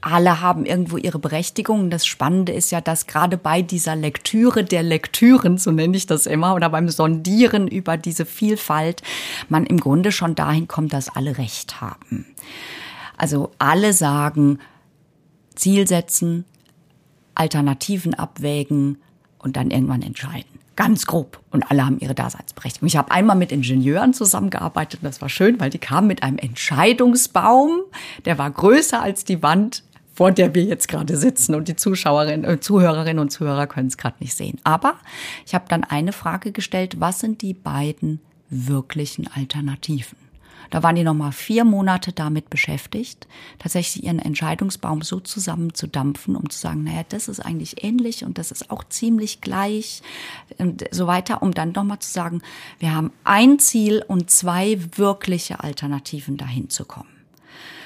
Alle 0.00 0.42
haben 0.42 0.66
irgendwo 0.66 0.98
ihre 0.98 1.18
Berechtigung. 1.18 1.88
Das 1.88 2.04
Spannende 2.04 2.52
ist 2.52 2.70
ja, 2.70 2.82
dass 2.82 3.06
gerade 3.06 3.38
bei 3.38 3.62
dieser 3.62 3.96
Lektüre 3.96 4.62
der 4.62 4.82
Lektüren, 4.82 5.56
so 5.56 5.70
nenne 5.70 5.96
ich 5.96 6.06
das 6.06 6.26
immer, 6.26 6.54
oder 6.54 6.68
beim 6.68 6.90
Sondieren 6.90 7.68
über 7.68 7.96
diese 7.96 8.26
Vielfalt, 8.26 9.02
man 9.48 9.64
im 9.64 9.80
Grunde 9.80 10.12
schon 10.12 10.34
dahin 10.34 10.68
kommt, 10.68 10.92
dass 10.92 11.08
alle 11.08 11.38
Recht 11.38 11.80
haben. 11.80 12.26
Also 13.16 13.52
alle 13.58 13.94
sagen, 13.94 14.58
Ziel 15.54 15.88
setzen, 15.88 16.44
Alternativen 17.34 18.12
abwägen 18.12 18.98
und 19.38 19.56
dann 19.56 19.70
irgendwann 19.70 20.02
entscheiden. 20.02 20.60
Ganz 20.76 21.06
grob. 21.06 21.40
Und 21.50 21.70
alle 21.70 21.86
haben 21.86 21.98
ihre 22.00 22.14
Daseinsberechtigung. 22.14 22.86
Ich 22.86 22.96
habe 22.96 23.10
einmal 23.10 23.36
mit 23.36 23.52
Ingenieuren 23.52 24.12
zusammengearbeitet 24.12 25.00
und 25.02 25.06
das 25.06 25.20
war 25.20 25.28
schön, 25.28 25.60
weil 25.60 25.70
die 25.70 25.78
kamen 25.78 26.08
mit 26.08 26.22
einem 26.22 26.38
Entscheidungsbaum, 26.38 27.82
der 28.24 28.38
war 28.38 28.50
größer 28.50 29.00
als 29.00 29.24
die 29.24 29.42
Wand, 29.42 29.84
vor 30.14 30.30
der 30.30 30.54
wir 30.54 30.64
jetzt 30.64 30.88
gerade 30.88 31.16
sitzen. 31.16 31.54
Und 31.54 31.68
die 31.68 31.76
Zuschauerinnen, 31.76 32.44
äh, 32.44 32.60
Zuhörerinnen 32.60 33.18
und 33.18 33.30
Zuhörer 33.30 33.66
können 33.66 33.88
es 33.88 33.96
gerade 33.96 34.16
nicht 34.20 34.34
sehen. 34.34 34.60
Aber 34.64 34.94
ich 35.46 35.54
habe 35.54 35.64
dann 35.68 35.84
eine 35.84 36.12
Frage 36.12 36.52
gestellt, 36.52 37.00
was 37.00 37.20
sind 37.20 37.42
die 37.42 37.54
beiden 37.54 38.20
wirklichen 38.48 39.28
Alternativen? 39.28 40.23
Da 40.70 40.82
waren 40.82 40.96
die 40.96 41.04
nochmal 41.04 41.32
vier 41.32 41.64
Monate 41.64 42.12
damit 42.12 42.50
beschäftigt, 42.50 43.26
tatsächlich 43.58 44.04
ihren 44.04 44.18
Entscheidungsbaum 44.18 45.02
so 45.02 45.20
zusammenzudampfen, 45.20 46.36
um 46.36 46.50
zu 46.50 46.58
sagen, 46.58 46.84
naja, 46.84 47.04
das 47.08 47.28
ist 47.28 47.40
eigentlich 47.40 47.84
ähnlich 47.84 48.24
und 48.24 48.38
das 48.38 48.50
ist 48.50 48.70
auch 48.70 48.84
ziemlich 48.84 49.40
gleich 49.40 50.02
und 50.58 50.84
so 50.90 51.06
weiter, 51.06 51.42
um 51.42 51.52
dann 51.52 51.72
nochmal 51.72 51.98
zu 51.98 52.10
sagen, 52.10 52.42
wir 52.78 52.94
haben 52.94 53.12
ein 53.24 53.58
Ziel 53.58 54.04
und 54.06 54.30
zwei 54.30 54.78
wirkliche 54.96 55.60
Alternativen 55.60 56.36
dahin 56.36 56.70
zu 56.70 56.84
kommen. 56.84 57.13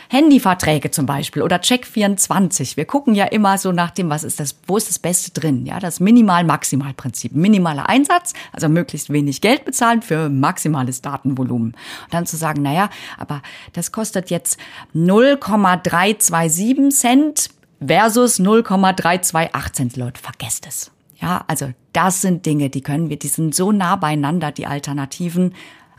Handyverträge 0.09 0.91
zum 0.91 1.05
Beispiel 1.07 1.43
oder 1.43 1.57
Check24. 1.57 2.77
Wir 2.77 2.87
gucken 2.87 3.15
ja 3.15 3.27
immer 3.27 3.59
so 3.59 3.73
nach 3.73 3.91
dem, 3.91 4.09
was 4.09 4.25
ist 4.25 4.41
das, 4.41 4.57
wo 4.67 4.79
ist 4.79 4.89
das 4.89 4.99
Beste 4.99 5.31
drin? 5.33 5.67
Ja, 5.67 5.79
das 5.81 6.01
Minimal-Maximal-Prinzip. 6.01 7.33
Minimaler 7.35 7.89
Einsatz, 7.89 8.33
also 8.53 8.69
möglichst 8.69 9.11
wenig 9.13 9.43
Geld 9.43 9.65
bezahlen 9.67 10.01
für 10.03 10.31
maximales 10.31 11.03
Datenvolumen. 11.03 11.73
Und 12.05 12.15
dann 12.15 12.27
zu 12.27 12.37
sagen, 12.37 12.63
naja, 12.63 12.89
aber 13.19 13.43
das 13.75 13.93
kostet 13.93 14.31
jetzt 14.31 14.59
0,327 14.95 16.91
Cent 16.91 17.51
versus 17.87 18.39
0,328 18.39 19.73
Cent. 19.75 19.97
Leute, 19.97 20.21
vergesst 20.21 20.67
es. 20.67 20.91
Ja, 21.21 21.45
also 21.49 21.73
das 21.93 22.23
sind 22.23 22.47
Dinge, 22.47 22.71
die 22.71 22.81
können 22.81 23.11
wir, 23.11 23.19
die 23.19 23.29
sind 23.29 23.55
so 23.55 23.73
nah 23.73 23.97
beieinander, 23.97 24.53
die 24.53 24.67
Alternativen 24.67 25.55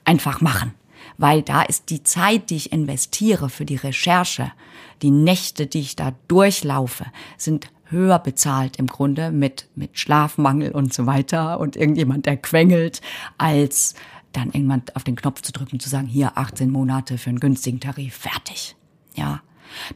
einfach 0.05 0.41
machen 0.41 0.73
weil 1.19 1.41
da 1.41 1.61
ist 1.61 1.89
die 1.89 2.01
Zeit, 2.01 2.49
die 2.49 2.55
ich 2.55 2.71
investiere 2.71 3.49
für 3.49 3.65
die 3.65 3.75
Recherche, 3.75 4.53
die 5.01 5.11
Nächte, 5.11 5.67
die 5.67 5.81
ich 5.81 5.97
da 5.97 6.13
durchlaufe, 6.29 7.05
sind 7.37 7.69
höher 7.85 8.19
bezahlt 8.19 8.77
im 8.77 8.87
Grunde 8.87 9.29
mit, 9.29 9.67
mit 9.75 9.99
Schlafmangel 9.99 10.71
und 10.71 10.93
so 10.93 11.05
weiter 11.05 11.59
und 11.59 11.75
irgendjemand, 11.75 12.25
der 12.25 12.37
quengelt, 12.37 13.01
als 13.37 13.95
dann 14.31 14.51
irgendwann 14.51 14.83
auf 14.93 15.03
den 15.03 15.17
Knopf 15.17 15.41
zu 15.41 15.51
drücken, 15.51 15.79
zu 15.79 15.89
sagen, 15.89 16.07
hier 16.07 16.37
18 16.37 16.71
Monate 16.71 17.17
für 17.17 17.29
einen 17.29 17.39
günstigen 17.39 17.81
Tarif, 17.81 18.15
fertig. 18.15 18.75
Ja. 19.13 19.41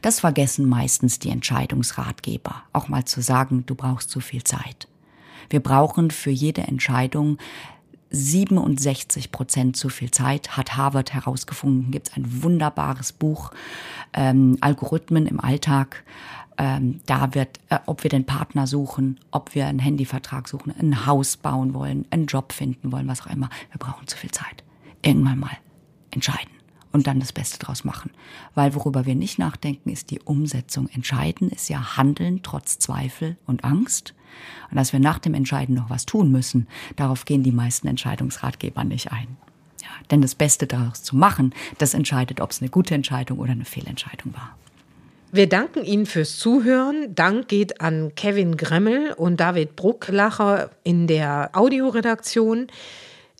Das 0.02 0.20
vergessen 0.20 0.68
meistens 0.68 1.18
die 1.18 1.30
Entscheidungsratgeber, 1.30 2.62
auch 2.72 2.88
mal 2.88 3.06
zu 3.06 3.22
sagen, 3.22 3.64
du 3.66 3.74
brauchst 3.74 4.10
zu 4.10 4.20
viel 4.20 4.44
Zeit. 4.44 4.88
Wir 5.50 5.60
brauchen 5.60 6.10
für 6.10 6.30
jede 6.30 6.62
Entscheidung 6.62 7.38
67 8.14 9.32
Prozent 9.32 9.76
zu 9.76 9.88
viel 9.88 10.10
Zeit, 10.10 10.56
hat 10.56 10.76
Harvard 10.76 11.12
herausgefunden. 11.12 11.90
Gibt 11.90 12.08
es 12.08 12.14
ein 12.14 12.42
wunderbares 12.42 13.12
Buch, 13.12 13.50
ähm, 14.12 14.56
Algorithmen 14.60 15.26
im 15.26 15.40
Alltag. 15.40 16.04
Ähm, 16.56 17.00
da 17.06 17.34
wird, 17.34 17.58
äh, 17.68 17.78
ob 17.86 18.04
wir 18.04 18.10
den 18.10 18.24
Partner 18.24 18.66
suchen, 18.66 19.18
ob 19.32 19.54
wir 19.54 19.66
einen 19.66 19.80
Handyvertrag 19.80 20.48
suchen, 20.48 20.72
ein 20.78 21.06
Haus 21.06 21.36
bauen 21.36 21.74
wollen, 21.74 22.06
einen 22.10 22.26
Job 22.26 22.52
finden 22.52 22.92
wollen, 22.92 23.08
was 23.08 23.22
auch 23.22 23.30
immer. 23.30 23.50
Wir 23.72 23.78
brauchen 23.78 24.06
zu 24.06 24.16
viel 24.16 24.30
Zeit. 24.30 24.62
Irgendwann 25.02 25.40
mal 25.40 25.56
entscheiden 26.12 26.54
und 26.92 27.08
dann 27.08 27.18
das 27.18 27.32
Beste 27.32 27.58
draus 27.58 27.82
machen. 27.82 28.12
Weil 28.54 28.74
worüber 28.76 29.04
wir 29.04 29.16
nicht 29.16 29.36
nachdenken, 29.36 29.90
ist 29.90 30.12
die 30.12 30.20
Umsetzung. 30.20 30.88
Entscheiden 30.90 31.50
ist 31.50 31.68
ja 31.68 31.96
Handeln 31.96 32.40
trotz 32.44 32.78
Zweifel 32.78 33.36
und 33.46 33.64
Angst. 33.64 34.14
Und 34.70 34.76
dass 34.76 34.92
wir 34.92 35.00
nach 35.00 35.18
dem 35.18 35.34
Entscheiden 35.34 35.74
noch 35.74 35.90
was 35.90 36.06
tun 36.06 36.30
müssen, 36.30 36.66
darauf 36.96 37.24
gehen 37.24 37.42
die 37.42 37.52
meisten 37.52 37.86
Entscheidungsratgeber 37.88 38.84
nicht 38.84 39.12
ein. 39.12 39.36
Ja. 39.82 39.88
Denn 40.10 40.22
das 40.22 40.34
Beste 40.34 40.66
daraus 40.66 41.02
zu 41.02 41.16
machen, 41.16 41.54
das 41.78 41.94
entscheidet, 41.94 42.40
ob 42.40 42.50
es 42.50 42.60
eine 42.60 42.70
gute 42.70 42.94
Entscheidung 42.94 43.38
oder 43.38 43.52
eine 43.52 43.64
Fehlentscheidung 43.64 44.34
war. 44.34 44.56
Wir 45.34 45.48
danken 45.48 45.84
Ihnen 45.84 46.06
fürs 46.06 46.38
Zuhören. 46.38 47.12
Dank 47.12 47.48
geht 47.48 47.80
an 47.80 48.14
Kevin 48.14 48.56
Gremmel 48.56 49.12
und 49.14 49.40
David 49.40 49.74
Brucklacher 49.74 50.70
in 50.84 51.08
der 51.08 51.50
Audioredaktion. 51.54 52.68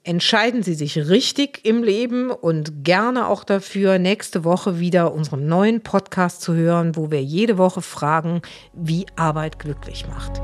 Entscheiden 0.02 0.64
Sie 0.64 0.74
sich 0.74 0.98
richtig 1.08 1.64
im 1.64 1.84
Leben 1.84 2.30
und 2.30 2.84
gerne 2.84 3.28
auch 3.28 3.44
dafür, 3.44 4.00
nächste 4.00 4.42
Woche 4.42 4.80
wieder 4.80 5.14
unseren 5.14 5.46
neuen 5.46 5.82
Podcast 5.82 6.42
zu 6.42 6.54
hören, 6.54 6.96
wo 6.96 7.12
wir 7.12 7.22
jede 7.22 7.58
Woche 7.58 7.80
fragen, 7.80 8.42
wie 8.72 9.06
Arbeit 9.14 9.60
glücklich 9.60 10.08
macht. 10.08 10.42